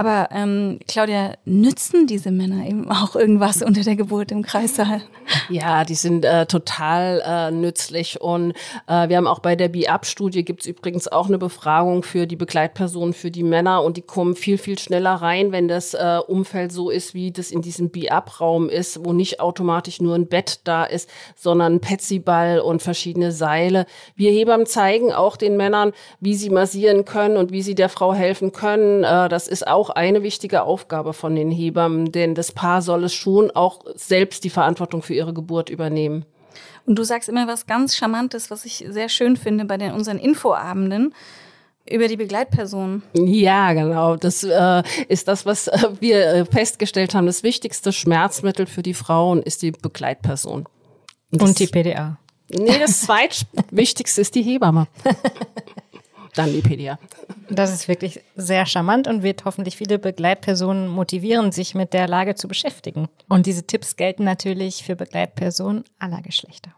[0.00, 5.02] Aber ähm, Claudia, nützen diese Männer eben auch irgendwas unter der Geburt im Kreissaal?
[5.50, 8.52] Ja, die sind äh, total äh, nützlich und
[8.86, 13.12] äh, wir haben auch bei der BIAP-Studie gibt's übrigens auch eine Befragung für die Begleitpersonen
[13.12, 16.88] für die Männer und die kommen viel, viel schneller rein, wenn das äh, Umfeld so
[16.88, 21.10] ist, wie das in diesem BIAP-Raum ist, wo nicht automatisch nur ein Bett da ist,
[21.36, 23.84] sondern ein Petsyball und verschiedene Seile.
[24.16, 28.14] Wir Hebammen zeigen auch den Männern, wie sie massieren können und wie sie der Frau
[28.14, 29.04] helfen können.
[29.04, 33.14] Äh, das ist auch eine wichtige Aufgabe von den Hebammen, denn das Paar soll es
[33.14, 36.24] schon auch selbst die Verantwortung für ihre Geburt übernehmen.
[36.86, 40.18] Und du sagst immer was ganz Charmantes, was ich sehr schön finde bei den, unseren
[40.18, 41.14] Infoabenden
[41.88, 43.02] über die Begleitpersonen.
[43.14, 44.16] Ja, genau.
[44.16, 47.26] Das äh, ist das, was äh, wir äh, festgestellt haben.
[47.26, 50.66] Das wichtigste Schmerzmittel für die Frauen ist die Begleitperson.
[51.32, 52.18] Und, Und die PDA.
[52.48, 54.88] Nee, das zweitwichtigste ist die Hebamme.
[56.34, 56.98] Dann die PDA.
[57.48, 62.34] Das ist wirklich sehr charmant und wird hoffentlich viele Begleitpersonen motivieren, sich mit der Lage
[62.36, 63.08] zu beschäftigen.
[63.28, 66.72] Und diese Tipps gelten natürlich für Begleitpersonen aller Geschlechter.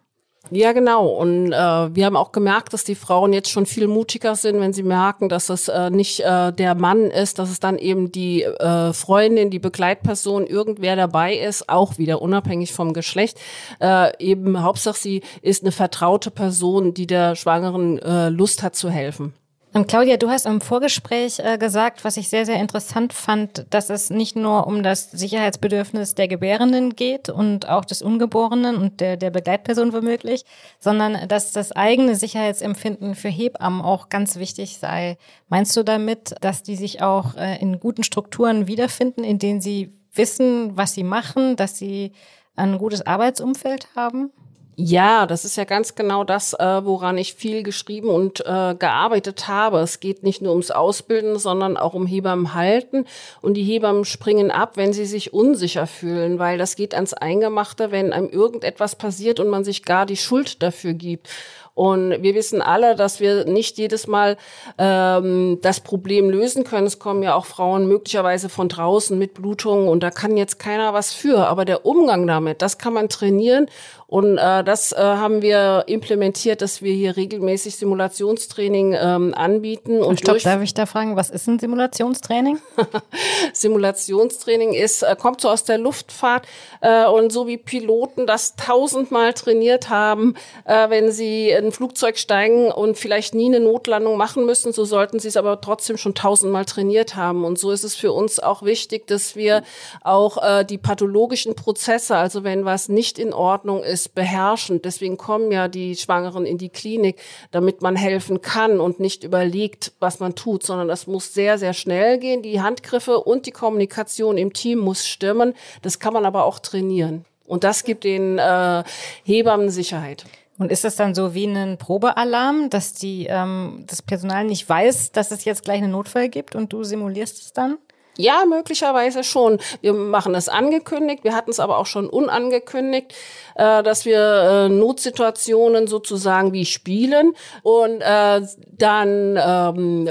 [0.51, 1.07] Ja, genau.
[1.07, 1.57] Und äh,
[1.95, 5.29] wir haben auch gemerkt, dass die Frauen jetzt schon viel mutiger sind, wenn sie merken,
[5.29, 9.51] dass es äh, nicht äh, der Mann ist, dass es dann eben die äh, Freundin,
[9.51, 13.39] die Begleitperson, irgendwer dabei ist, auch wieder unabhängig vom Geschlecht.
[13.81, 18.91] Äh, eben Hauptsache, sie ist eine vertraute Person, die der Schwangeren äh, Lust hat zu
[18.91, 19.33] helfen.
[19.75, 23.89] Und Claudia, du hast im Vorgespräch äh, gesagt, was ich sehr, sehr interessant fand, dass
[23.89, 29.17] es nicht nur um das Sicherheitsbedürfnis der Gebärenden geht und auch des Ungeborenen und der,
[29.17, 30.45] der Begleitperson womöglich,
[30.79, 35.17] sondern dass das eigene Sicherheitsempfinden für Hebammen auch ganz wichtig sei.
[35.49, 39.95] Meinst du damit, dass die sich auch äh, in guten Strukturen wiederfinden, in denen sie
[40.13, 42.13] wissen, was sie machen, dass sie
[42.57, 44.33] ein gutes Arbeitsumfeld haben?
[44.75, 49.47] Ja, das ist ja ganz genau das, äh, woran ich viel geschrieben und äh, gearbeitet
[49.47, 49.81] habe.
[49.81, 53.05] Es geht nicht nur ums Ausbilden, sondern auch um Hebammen halten.
[53.43, 57.91] Und die Hebammen springen ab, wenn sie sich unsicher fühlen, weil das geht ans Eingemachte,
[57.91, 61.29] wenn einem irgendetwas passiert und man sich gar die Schuld dafür gibt.
[61.75, 64.37] Und wir wissen alle, dass wir nicht jedes Mal
[64.77, 66.87] ähm, das Problem lösen können.
[66.87, 70.93] Es kommen ja auch Frauen möglicherweise von draußen mit Blutungen und da kann jetzt keiner
[70.93, 71.47] was für.
[71.47, 73.69] Aber der Umgang damit, das kann man trainieren
[74.13, 80.03] und äh, das äh, haben wir implementiert, dass wir hier regelmäßig Simulationstraining ähm, anbieten.
[80.03, 82.59] Und Stopp, darf ich da fragen, was ist ein Simulationstraining?
[83.55, 86.47] Simulationstraining ist, äh, kommt so aus der Luftfahrt
[86.83, 90.35] äh, und so wie Piloten das tausendmal trainiert haben,
[90.67, 94.85] äh, wenn sie in ein Flugzeug steigen und vielleicht nie eine Notlandung machen müssen, so
[94.85, 97.47] sollten sie es aber trotzdem schon tausendmal trainiert haben.
[97.47, 99.63] Und so ist es für uns auch wichtig, dass wir
[100.05, 104.85] auch äh, die pathologischen Prozesse, also wenn was nicht in Ordnung ist, ist beherrschend.
[104.85, 109.93] Deswegen kommen ja die Schwangeren in die Klinik, damit man helfen kann und nicht überlegt,
[110.01, 112.43] was man tut, sondern das muss sehr, sehr schnell gehen.
[112.43, 115.55] Die Handgriffe und die Kommunikation im Team muss stimmen.
[115.83, 117.25] Das kann man aber auch trainieren.
[117.47, 118.85] Und das gibt den äh,
[119.25, 120.25] Hebammen Sicherheit.
[120.59, 125.13] Und ist das dann so wie ein Probealarm, dass die ähm, das Personal nicht weiß,
[125.13, 127.79] dass es jetzt gleich einen Notfall gibt und du simulierst es dann?
[128.19, 129.59] Ja, möglicherweise schon.
[129.81, 133.15] Wir machen es angekündigt, wir hatten es aber auch schon unangekündigt,
[133.55, 138.41] äh, dass wir äh, Notsituationen sozusagen wie spielen und äh,
[138.77, 140.09] dann ähm,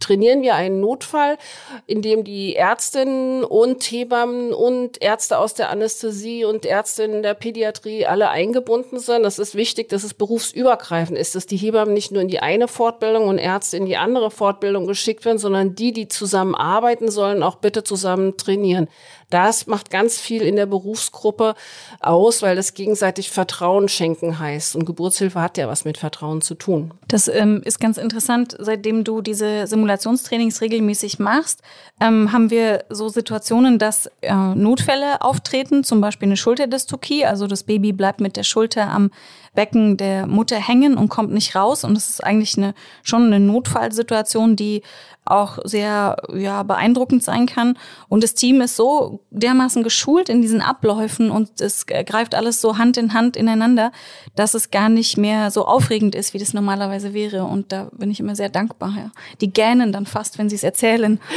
[0.00, 1.38] trainieren wir einen Notfall,
[1.86, 8.06] in dem die Ärztinnen und Hebammen und Ärzte aus der Anästhesie und Ärztinnen der Pädiatrie
[8.06, 9.22] alle eingebunden sind.
[9.22, 12.68] Das ist wichtig, dass es berufsübergreifend ist, dass die Hebammen nicht nur in die eine
[12.68, 17.42] Fortbildung und Ärzte in die andere Fortbildung geschickt werden, sondern die, die zusammen arbeiten sollen,
[17.42, 18.88] auch bitte zusammen trainieren.
[19.30, 21.54] Das macht ganz viel in der Berufsgruppe
[22.00, 24.74] aus, weil das gegenseitig Vertrauen schenken heißt.
[24.74, 26.94] Und Geburtshilfe hat ja was mit Vertrauen zu tun.
[27.08, 28.56] Das ähm, ist ganz interessant.
[28.58, 31.62] Seitdem du diese Simulationstrainings regelmäßig machst,
[32.00, 37.64] ähm, haben wir so Situationen, dass äh, Notfälle auftreten, zum Beispiel eine Schulterdystokie, also das
[37.64, 39.10] Baby bleibt mit der Schulter am
[39.54, 41.84] Becken der Mutter hängen und kommt nicht raus.
[41.84, 44.82] Und das ist eigentlich eine, schon eine Notfallsituation, die
[45.30, 47.78] auch sehr ja, beeindruckend sein kann.
[48.08, 52.78] Und das Team ist so dermaßen geschult in diesen Abläufen und es greift alles so
[52.78, 53.92] Hand in Hand ineinander,
[54.36, 57.44] dass es gar nicht mehr so aufregend ist, wie das normalerweise wäre.
[57.44, 58.94] Und da bin ich immer sehr dankbar.
[58.96, 59.10] Ja.
[59.40, 61.20] Die gähnen dann fast, wenn sie es erzählen.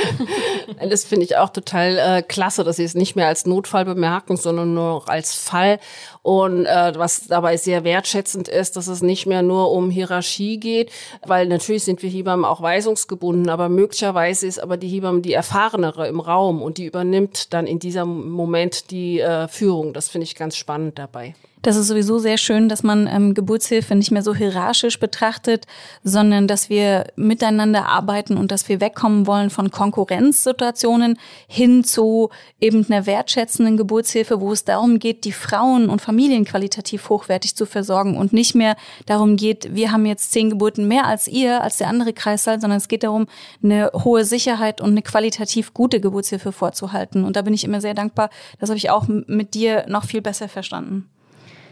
[0.90, 4.36] Das finde ich auch total äh, klasse, dass sie es nicht mehr als Notfall bemerken,
[4.36, 5.80] sondern nur als Fall.
[6.24, 10.92] Und äh, was dabei sehr wertschätzend ist, dass es nicht mehr nur um Hierarchie geht,
[11.26, 16.08] weil natürlich sind wir Hebammen auch weisungsgebunden, aber möglicherweise ist aber die Hebamme die erfahrenere
[16.08, 19.94] im Raum und die übernimmt dann in diesem Moment die äh, Führung.
[19.94, 21.34] Das finde ich ganz spannend dabei.
[21.64, 25.68] Das ist sowieso sehr schön, dass man ähm, Geburtshilfe nicht mehr so hierarchisch betrachtet,
[26.04, 32.84] sondern dass wir miteinander arbeiten und dass wir wegkommen wollen von Konkurrenzsituationen hin zu eben
[32.90, 38.18] einer wertschätzenden Geburtshilfe, wo es darum geht, die Frauen und Familien qualitativ hochwertig zu versorgen
[38.18, 41.90] und nicht mehr darum geht, wir haben jetzt zehn Geburten mehr als ihr, als der
[41.90, 43.28] andere Kreissaal, sondern es geht darum,
[43.64, 47.24] eine hohe Sicherheit und eine qualitativ gute Geburtshilfe vorzuhalten.
[47.24, 48.32] Und da bin ich immer sehr dankbar.
[48.60, 51.08] Das habe ich auch mit dir noch viel besser verstanden.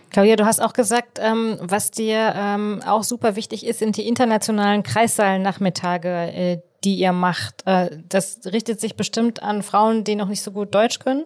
[0.10, 4.07] Claudia, du hast auch gesagt, ähm, was dir ähm, auch super wichtig ist, sind die
[4.07, 7.66] internationalen Kreissaalnachmittage, äh, die ihr macht.
[7.66, 11.26] Äh, das richtet sich bestimmt an Frauen, die noch nicht so gut Deutsch können.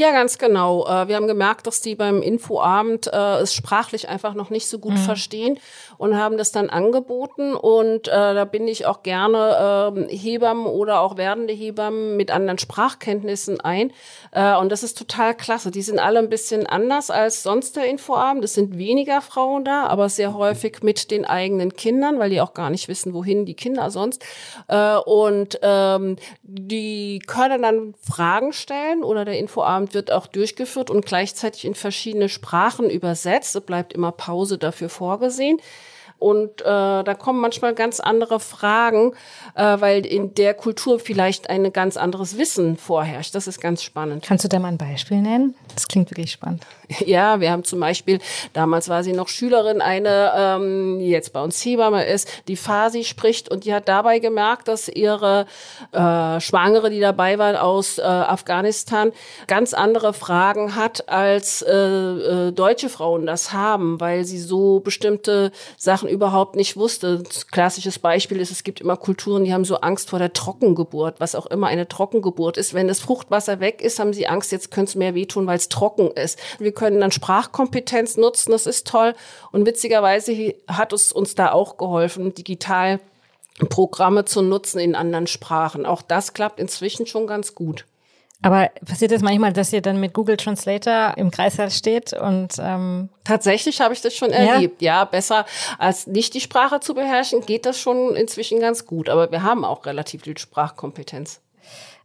[0.00, 0.86] Ja, ganz genau.
[0.86, 4.78] Äh, wir haben gemerkt, dass die beim Infoabend äh, es sprachlich einfach noch nicht so
[4.78, 4.96] gut mhm.
[4.96, 5.58] verstehen
[5.98, 7.54] und haben das dann angeboten.
[7.54, 12.56] Und äh, da bin ich auch gerne äh, Hebammen oder auch werdende Hebammen mit anderen
[12.56, 13.92] Sprachkenntnissen ein.
[14.32, 15.70] Äh, und das ist total klasse.
[15.70, 18.42] Die sind alle ein bisschen anders als sonst der Infoabend.
[18.42, 22.54] Es sind weniger Frauen da, aber sehr häufig mit den eigenen Kindern, weil die auch
[22.54, 24.24] gar nicht wissen, wohin die Kinder sonst.
[24.68, 31.04] Äh, und ähm, die können dann Fragen stellen oder der Infoabend wird auch durchgeführt und
[31.04, 33.54] gleichzeitig in verschiedene Sprachen übersetzt.
[33.56, 35.58] Es bleibt immer Pause dafür vorgesehen.
[36.18, 39.14] Und äh, da kommen manchmal ganz andere Fragen,
[39.54, 43.34] äh, weil in der Kultur vielleicht ein ganz anderes Wissen vorherrscht.
[43.34, 44.24] Das ist ganz spannend.
[44.26, 45.54] Kannst du da mal ein Beispiel nennen?
[45.74, 46.66] Das klingt wirklich spannend.
[47.06, 48.18] Ja, wir haben zum Beispiel,
[48.52, 53.04] damals war sie noch Schülerin, eine, ähm, die jetzt bei uns Hebamme ist, die Farsi
[53.04, 55.46] spricht und die hat dabei gemerkt, dass ihre
[55.92, 59.12] äh, Schwangere, die dabei war aus äh, Afghanistan,
[59.46, 65.52] ganz andere Fragen hat, als äh, äh, deutsche Frauen das haben, weil sie so bestimmte
[65.76, 67.22] Sachen überhaupt nicht wusste.
[67.52, 71.34] Klassisches Beispiel ist, es gibt immer Kulturen, die haben so Angst vor der Trockengeburt, was
[71.36, 72.74] auch immer eine Trockengeburt ist.
[72.74, 75.68] Wenn das Fruchtwasser weg ist, haben sie Angst, jetzt könnte es mehr wehtun, weil es
[75.68, 76.38] trocken ist.
[76.58, 79.14] Wir können dann Sprachkompetenz nutzen, das ist toll.
[79.52, 83.00] Und witzigerweise hat es uns da auch geholfen, digital
[83.68, 85.84] Programme zu nutzen in anderen Sprachen.
[85.84, 87.84] Auch das klappt inzwischen schon ganz gut.
[88.42, 92.54] Aber passiert es das manchmal, dass ihr dann mit Google Translator im Kreißsaal steht und
[92.58, 94.80] ähm tatsächlich habe ich das schon erlebt.
[94.80, 95.00] Ja?
[95.00, 95.44] ja, besser
[95.78, 99.10] als nicht die Sprache zu beherrschen, geht das schon inzwischen ganz gut.
[99.10, 101.42] Aber wir haben auch relativ viel Sprachkompetenz.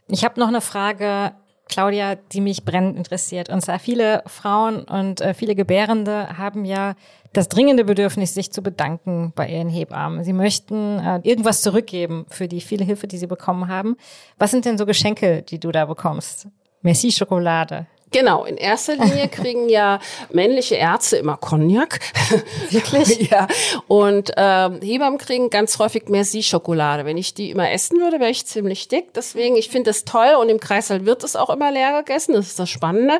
[0.09, 1.31] Ich habe noch eine Frage
[1.67, 3.49] Claudia, die mich brennend interessiert.
[3.49, 6.95] Und zwar viele Frauen und äh, viele Gebärende haben ja
[7.33, 10.23] das dringende Bedürfnis, sich zu bedanken bei ihren Hebammen.
[10.23, 13.97] Sie möchten äh, irgendwas zurückgeben für die viele Hilfe, die sie bekommen haben.
[14.37, 16.47] Was sind denn so Geschenke, die du da bekommst?
[16.81, 17.87] Merci Schokolade.
[18.15, 19.99] Genau, in erster Linie kriegen ja
[20.31, 21.99] männliche Ärzte immer Cognac.
[22.69, 23.29] Wirklich?
[23.29, 23.45] ja.
[23.89, 27.03] Und ähm, Hebammen kriegen ganz häufig Merci-Schokolade.
[27.03, 29.13] Wenn ich die immer essen würde, wäre ich ziemlich dick.
[29.13, 32.35] Deswegen, ich finde das toll und im Kreißsaal wird es auch immer leer gegessen.
[32.35, 33.19] Das ist das Spannende.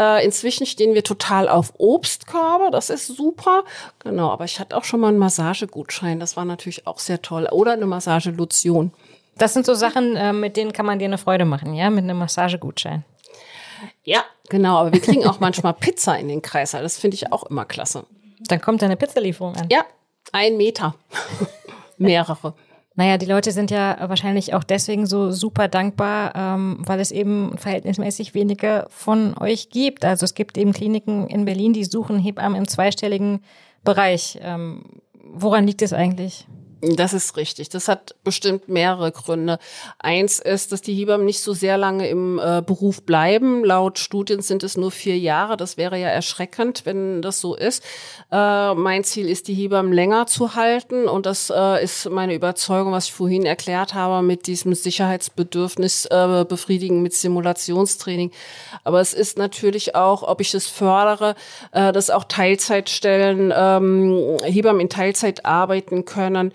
[0.00, 2.72] Äh, inzwischen stehen wir total auf Obstkörbe.
[2.72, 3.62] Das ist super.
[4.00, 6.18] Genau, aber ich hatte auch schon mal einen Massagegutschein.
[6.18, 7.46] Das war natürlich auch sehr toll.
[7.52, 8.90] Oder eine Massagelotion.
[9.38, 12.02] Das sind so Sachen, äh, mit denen kann man dir eine Freude machen, ja, mit
[12.02, 13.04] einem Massagegutschein.
[14.04, 14.78] Ja, genau.
[14.78, 16.82] Aber wir kriegen auch manchmal Pizza in den Kreißsaal.
[16.82, 18.06] Das finde ich auch immer klasse.
[18.48, 19.68] Dann kommt eine Pizzalieferung an.
[19.70, 19.84] Ja,
[20.32, 20.94] ein Meter.
[21.98, 22.54] Mehrere.
[22.94, 27.56] Naja, die Leute sind ja wahrscheinlich auch deswegen so super dankbar, ähm, weil es eben
[27.56, 30.04] verhältnismäßig wenige von euch gibt.
[30.04, 33.42] Also es gibt eben Kliniken in Berlin, die suchen Hebammen im zweistelligen
[33.82, 34.38] Bereich.
[34.42, 36.46] Ähm, woran liegt es eigentlich?
[36.84, 37.68] Das ist richtig.
[37.68, 39.60] Das hat bestimmt mehrere Gründe.
[40.00, 43.64] Eins ist, dass die Hebammen nicht so sehr lange im äh, Beruf bleiben.
[43.64, 45.56] Laut Studien sind es nur vier Jahre.
[45.56, 47.84] Das wäre ja erschreckend, wenn das so ist.
[48.32, 51.06] Äh, mein Ziel ist, die Hebammen länger zu halten.
[51.06, 56.44] Und das äh, ist meine Überzeugung, was ich vorhin erklärt habe, mit diesem Sicherheitsbedürfnis äh,
[56.48, 58.32] befriedigen mit Simulationstraining.
[58.82, 61.36] Aber es ist natürlich auch, ob ich es fördere,
[61.70, 66.52] äh, dass auch Teilzeitstellen, ähm, Hebammen in Teilzeit arbeiten können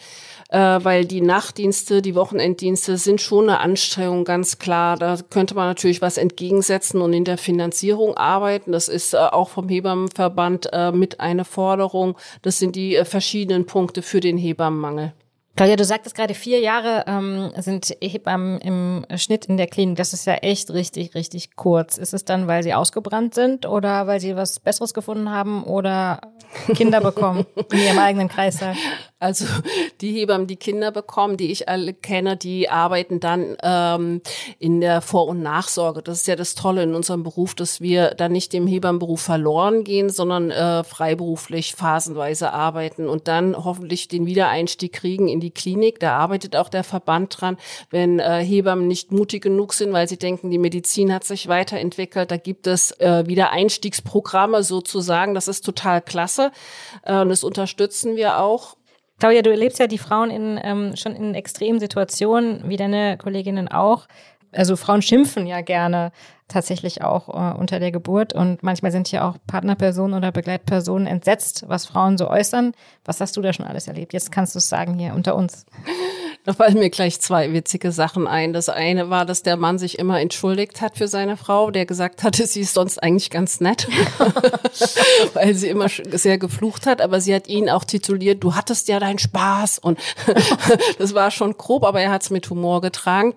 [0.49, 4.97] äh, weil die Nachtdienste, die Wochenenddienste sind schon eine Anstrengung, ganz klar.
[4.97, 8.71] Da könnte man natürlich was entgegensetzen und in der Finanzierung arbeiten.
[8.71, 12.17] Das ist äh, auch vom Hebammenverband äh, mit eine Forderung.
[12.41, 15.13] Das sind die äh, verschiedenen Punkte für den Hebammenmangel.
[15.57, 19.97] Claudia, du sagtest gerade, vier Jahre ähm, sind Hebammen im Schnitt in der Klinik.
[19.97, 21.97] Das ist ja echt richtig, richtig kurz.
[21.97, 26.21] Ist es dann, weil sie ausgebrannt sind oder weil sie was Besseres gefunden haben oder
[26.75, 28.77] Kinder bekommen in ihrem eigenen Kreislauf?
[29.19, 29.45] Also
[29.99, 34.21] die Hebammen, die Kinder bekommen, die ich alle kenne, die arbeiten dann ähm,
[34.59, 36.03] in der Vor- und Nachsorge.
[36.03, 39.83] Das ist ja das Tolle in unserem Beruf, dass wir dann nicht dem Hebammenberuf verloren
[39.83, 45.99] gehen, sondern äh, freiberuflich phasenweise arbeiten und dann hoffentlich den Wiedereinstieg kriegen in die Klinik.
[45.99, 47.57] Da arbeitet auch der Verband dran.
[47.89, 52.31] Wenn äh, Hebammen nicht mutig genug sind, weil sie denken, die Medizin hat sich weiterentwickelt,
[52.31, 55.33] da gibt es äh, Wiedereinstiegsprogramme sozusagen.
[55.33, 56.51] Das ist total klasse
[57.03, 58.77] äh, und das unterstützen wir auch.
[59.19, 63.67] Claudia, du erlebst ja die Frauen in, ähm, schon in extremen Situationen, wie deine Kolleginnen
[63.67, 64.07] auch.
[64.51, 66.11] Also Frauen schimpfen ja gerne
[66.47, 71.65] tatsächlich auch äh, unter der Geburt und manchmal sind ja auch Partnerpersonen oder Begleitpersonen entsetzt,
[71.67, 72.73] was Frauen so äußern.
[73.03, 74.13] Was hast du da schon alles erlebt?
[74.13, 75.65] Jetzt kannst du es sagen hier unter uns.
[76.47, 78.53] Da fallen mir gleich zwei witzige Sachen ein.
[78.53, 82.23] Das eine war, dass der Mann sich immer entschuldigt hat für seine Frau, der gesagt
[82.23, 83.89] hatte, sie ist sonst eigentlich ganz nett,
[85.33, 88.97] weil sie immer sehr geflucht hat, aber sie hat ihn auch tituliert, du hattest ja
[88.97, 89.99] deinen Spaß und
[90.97, 93.35] das war schon grob, aber er hat es mit Humor getragen.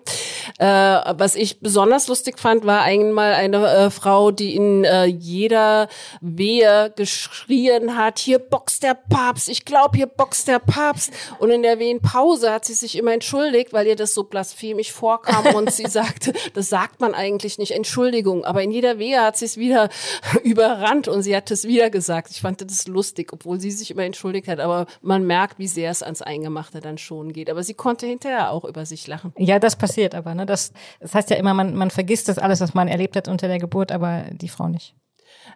[0.57, 5.89] Äh, was ich besonders lustig fand, war einmal eine äh, Frau, die in äh, jeder
[6.21, 11.61] Wehe geschrien hat, hier boxt der Papst, ich glaube, hier boxt der Papst und in
[11.61, 15.85] der Wehenpause hat sie sich immer entschuldigt, weil ihr das so blasphemisch vorkam und sie
[15.89, 18.45] sagte, das sagt man eigentlich nicht, Entschuldigung.
[18.45, 19.89] Aber in jeder Wehe hat sie es wieder
[20.43, 22.31] überrannt und sie hat es wieder gesagt.
[22.31, 24.59] Ich fand das lustig, obwohl sie sich immer entschuldigt hat.
[24.59, 27.49] Aber man merkt, wie sehr es ans Eingemachte dann schon geht.
[27.49, 29.33] Aber sie konnte hinterher auch über sich lachen.
[29.37, 30.35] Ja, das passiert aber.
[30.35, 30.45] Ne?
[30.45, 33.47] Das, das heißt ja immer, man, man vergisst das alles, was man erlebt hat unter
[33.47, 34.95] der Geburt, aber die Frau nicht.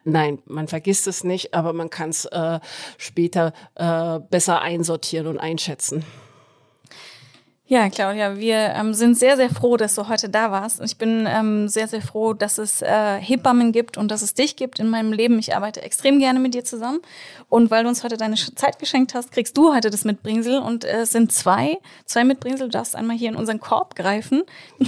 [0.03, 2.59] Nein, man vergisst es nicht, aber man kann es äh,
[2.97, 6.05] später äh, besser einsortieren und einschätzen.
[7.68, 10.80] Ja, Claudia, wir ähm, sind sehr, sehr froh, dass du heute da warst.
[10.84, 14.55] Ich bin ähm, sehr, sehr froh, dass es äh, Hebammen gibt und dass es dich
[14.55, 15.39] gibt in meinem Leben.
[15.39, 16.99] Ich arbeite extrem gerne mit dir zusammen.
[17.49, 20.59] Und weil du uns heute deine Zeit geschenkt hast, kriegst du heute das Mitbringsel.
[20.59, 22.68] Und äh, es sind zwei, zwei Mitbringsel.
[22.68, 24.43] Du darfst einmal hier in unseren Korb greifen.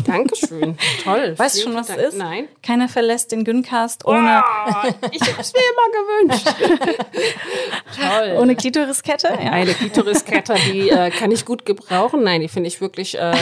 [0.05, 0.77] Dankeschön.
[1.03, 1.33] Toll.
[1.35, 1.99] Weißt du schon, was Dank.
[1.99, 2.17] es ist?
[2.19, 2.47] Nein.
[2.61, 6.47] Keiner verlässt den Gyncast ohne, Oh, ich hab's mir immer gewünscht.
[7.99, 8.37] Toll.
[8.39, 9.29] ohne Klitoriskette.
[9.29, 9.51] Ja.
[9.51, 12.21] Eine Klitoriskette, die äh, kann ich gut gebrauchen.
[12.21, 13.35] Nein, die finde ich wirklich äh,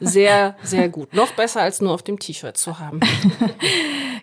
[0.00, 1.14] sehr, sehr gut.
[1.14, 3.00] Noch besser als nur auf dem T-Shirt zu haben.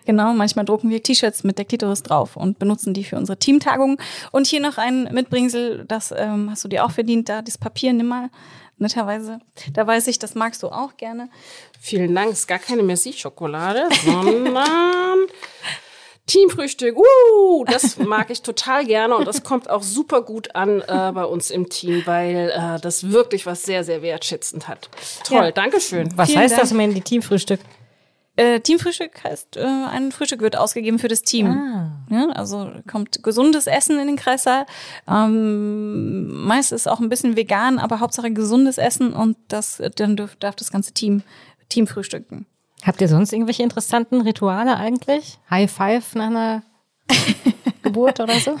[0.06, 3.98] Genau, manchmal drucken wir T-Shirts mit der Klitoris drauf und benutzen die für unsere Teamtagungen.
[4.32, 7.92] Und hier noch ein Mitbringsel, das ähm, hast du dir auch verdient, da das Papier
[7.92, 8.30] nimm mal,
[8.78, 9.40] netterweise.
[9.72, 11.28] Da weiß ich, das magst du auch gerne.
[11.78, 12.32] Vielen Dank.
[12.32, 15.19] Es ist gar keine Merci-Schokolade, sondern
[16.30, 16.96] Teamfrühstück.
[16.96, 21.24] Uh, das mag ich total gerne und das kommt auch super gut an äh, bei
[21.24, 24.88] uns im Team, weil äh, das wirklich was sehr, sehr wertschätzend hat.
[25.24, 25.50] Toll, Ja.
[25.50, 26.08] Dankeschön.
[26.16, 26.62] Was Vielen heißt Dank.
[26.62, 27.60] das, wenn die Teamfrühstück?
[28.36, 31.46] Äh, Teamfrühstück heißt, äh, ein Frühstück wird ausgegeben für das Team.
[32.08, 34.66] Ja, also kommt gesundes Essen in den Kreissaal.
[35.08, 40.56] Ähm, meist ist auch ein bisschen vegan, aber Hauptsache gesundes Essen und das dann darf
[40.56, 41.22] das ganze Team
[41.68, 42.46] Team frühstücken.
[42.84, 45.38] Habt ihr sonst irgendwelche interessanten Rituale eigentlich?
[45.50, 46.62] High Five nach einer
[47.82, 48.56] Geburt oder so?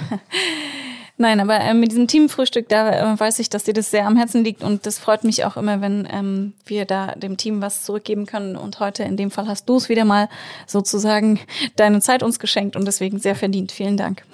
[1.20, 4.16] Nein, aber äh, mit diesem Teamfrühstück, da äh, weiß ich, dass dir das sehr am
[4.16, 7.84] Herzen liegt und das freut mich auch immer, wenn ähm, wir da dem Team was
[7.84, 8.56] zurückgeben können.
[8.56, 10.30] Und heute in dem Fall hast du es wieder mal
[10.66, 11.38] sozusagen
[11.76, 13.70] deine Zeit uns geschenkt und deswegen sehr verdient.
[13.70, 14.24] Vielen Dank.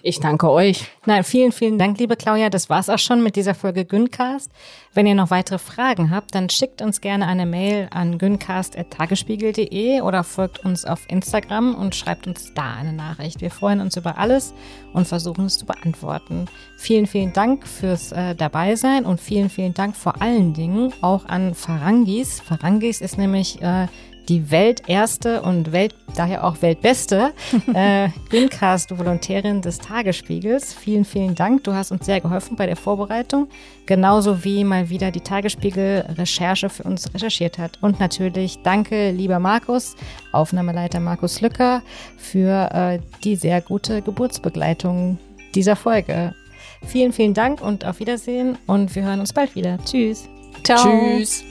[0.00, 0.86] Ich danke euch.
[1.04, 2.48] Nein, vielen, vielen Dank, liebe Claudia.
[2.48, 4.50] Das war's auch schon mit dieser Folge Güncast.
[4.94, 10.22] Wenn ihr noch weitere Fragen habt, dann schickt uns gerne eine Mail an güncast.tagesspiegel.de oder
[10.22, 13.40] folgt uns auf Instagram und schreibt uns da eine Nachricht.
[13.40, 14.54] Wir freuen uns über alles
[14.92, 16.46] und versuchen es zu beantworten.
[16.78, 21.54] Vielen, vielen Dank fürs äh, Dabeisein und vielen, vielen Dank vor allen Dingen auch an
[21.54, 22.40] Farangis.
[22.40, 23.88] Farangis ist nämlich äh,
[24.28, 27.32] die welterste und Welt, daher auch weltbeste
[27.74, 30.74] äh, Greencast-Volontärin des Tagesspiegels.
[30.74, 31.64] Vielen, vielen Dank.
[31.64, 33.48] Du hast uns sehr geholfen bei der Vorbereitung,
[33.86, 37.78] genauso wie mal wieder die Tagesspiegel-Recherche für uns recherchiert hat.
[37.82, 39.96] Und natürlich danke, lieber Markus,
[40.32, 41.82] Aufnahmeleiter Markus Lücker,
[42.16, 45.18] für äh, die sehr gute Geburtsbegleitung
[45.54, 46.34] dieser Folge.
[46.86, 49.78] Vielen, vielen Dank und auf Wiedersehen und wir hören uns bald wieder.
[49.84, 50.28] Tschüss.
[50.62, 50.82] Ciao.
[50.82, 51.44] Tschüss.